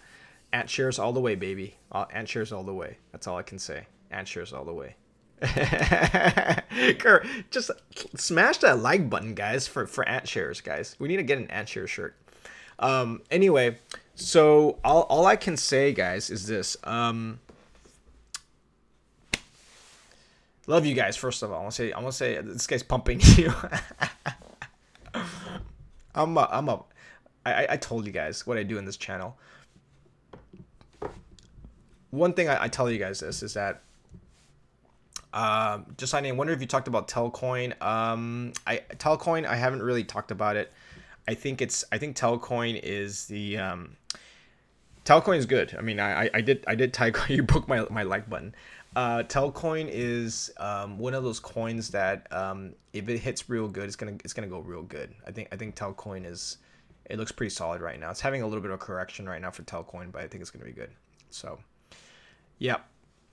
[0.52, 1.76] ant shares all the way, baby.
[1.90, 2.98] Uh, ant shares all the way.
[3.12, 3.86] That's all I can say.
[4.10, 4.94] Ant shares all the way.
[7.50, 7.70] just
[8.16, 10.96] smash that like button, guys, for, for ant shares, guys.
[10.98, 12.16] We need to get an ant share shirt.
[12.78, 13.78] Um, anyway,
[14.14, 16.76] so all, all I can say, guys, is this.
[16.84, 17.40] Um,
[20.66, 21.58] love you guys, first of all.
[21.58, 23.52] I want to say, I want to say, this guy's pumping you.
[26.14, 26.82] I'm a, I'm a,
[27.44, 29.36] I, I told you guys what I do in this channel.
[32.10, 33.82] One thing I, I tell you guys this is that
[35.36, 37.74] um, just I wonder if you talked about Telcoin.
[37.82, 40.72] Um, I Telcoin, I haven't really talked about it.
[41.28, 43.96] I think it's I think Telcoin is the um,
[45.06, 45.74] Telcoin is good.
[45.78, 48.54] I mean, I, I did I did type you broke my my like button.
[48.96, 53.84] Uh, Telcoin is um, one of those coins that um, if it hits real good,
[53.84, 55.14] it's gonna it's gonna go real good.
[55.26, 56.58] I think I think Telcoin is
[57.08, 58.10] it looks pretty solid right now.
[58.10, 60.50] It's having a little bit of correction right now for Telcoin, but I think it's
[60.50, 60.90] gonna be good.
[61.30, 61.58] So,
[62.58, 62.78] yeah.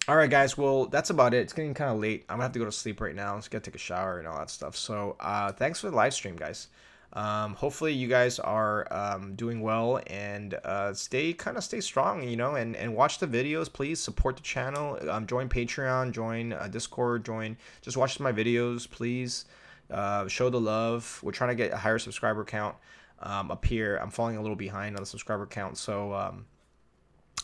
[0.07, 0.55] All right, guys.
[0.57, 1.38] Well, that's about it.
[1.38, 2.26] It's getting kind of late.
[2.30, 3.36] I'm gonna have to go to sleep right now.
[3.38, 4.76] Just gotta take a shower and all that stuff.
[4.76, 6.67] So, uh, thanks for the live stream, guys.
[7.14, 12.28] Um, hopefully you guys are um, doing well and uh, stay kind of stay strong,
[12.28, 13.72] you know, and, and watch the videos.
[13.72, 14.97] Please support the channel.
[15.09, 17.55] Um, join Patreon, join uh, Discord, join.
[17.82, 19.45] Just watch my videos, please.
[19.91, 21.20] Uh, show the love.
[21.22, 22.76] We're trying to get a higher subscriber count
[23.20, 23.97] um, up here.
[23.97, 26.45] I'm falling a little behind on the subscriber count, so um,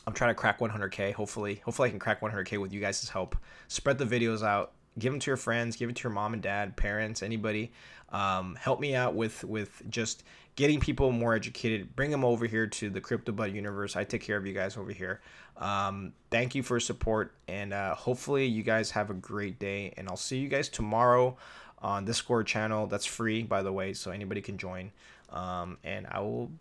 [0.07, 1.13] I'm trying to crack 100k.
[1.13, 3.36] Hopefully, hopefully I can crack 100k with you guys' help.
[3.67, 6.41] Spread the videos out give them to your friends, give it to your mom and
[6.41, 7.72] dad, parents, anybody.
[8.10, 10.24] Um, help me out with with just
[10.56, 11.95] getting people more educated.
[11.95, 13.95] Bring them over here to the Crypto Bud universe.
[13.95, 15.22] I take care of you guys over here.
[15.58, 19.93] Um, thank you for support, and uh, hopefully you guys have a great day.
[19.97, 21.38] And I'll see you guys tomorrow
[21.82, 22.88] on this Discord channel.
[22.88, 24.91] That's free, by the way, so anybody can join.
[25.30, 26.52] Um, and I will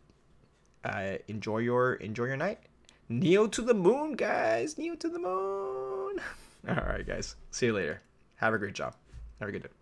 [0.85, 2.61] uh, enjoy your enjoy your night.
[3.09, 4.77] Neo to the moon, guys.
[4.77, 6.21] Neo to the moon.
[6.69, 7.37] All right, guys.
[7.51, 8.03] See you later.
[8.39, 8.95] Have a great job.
[9.41, 9.78] Have a good day.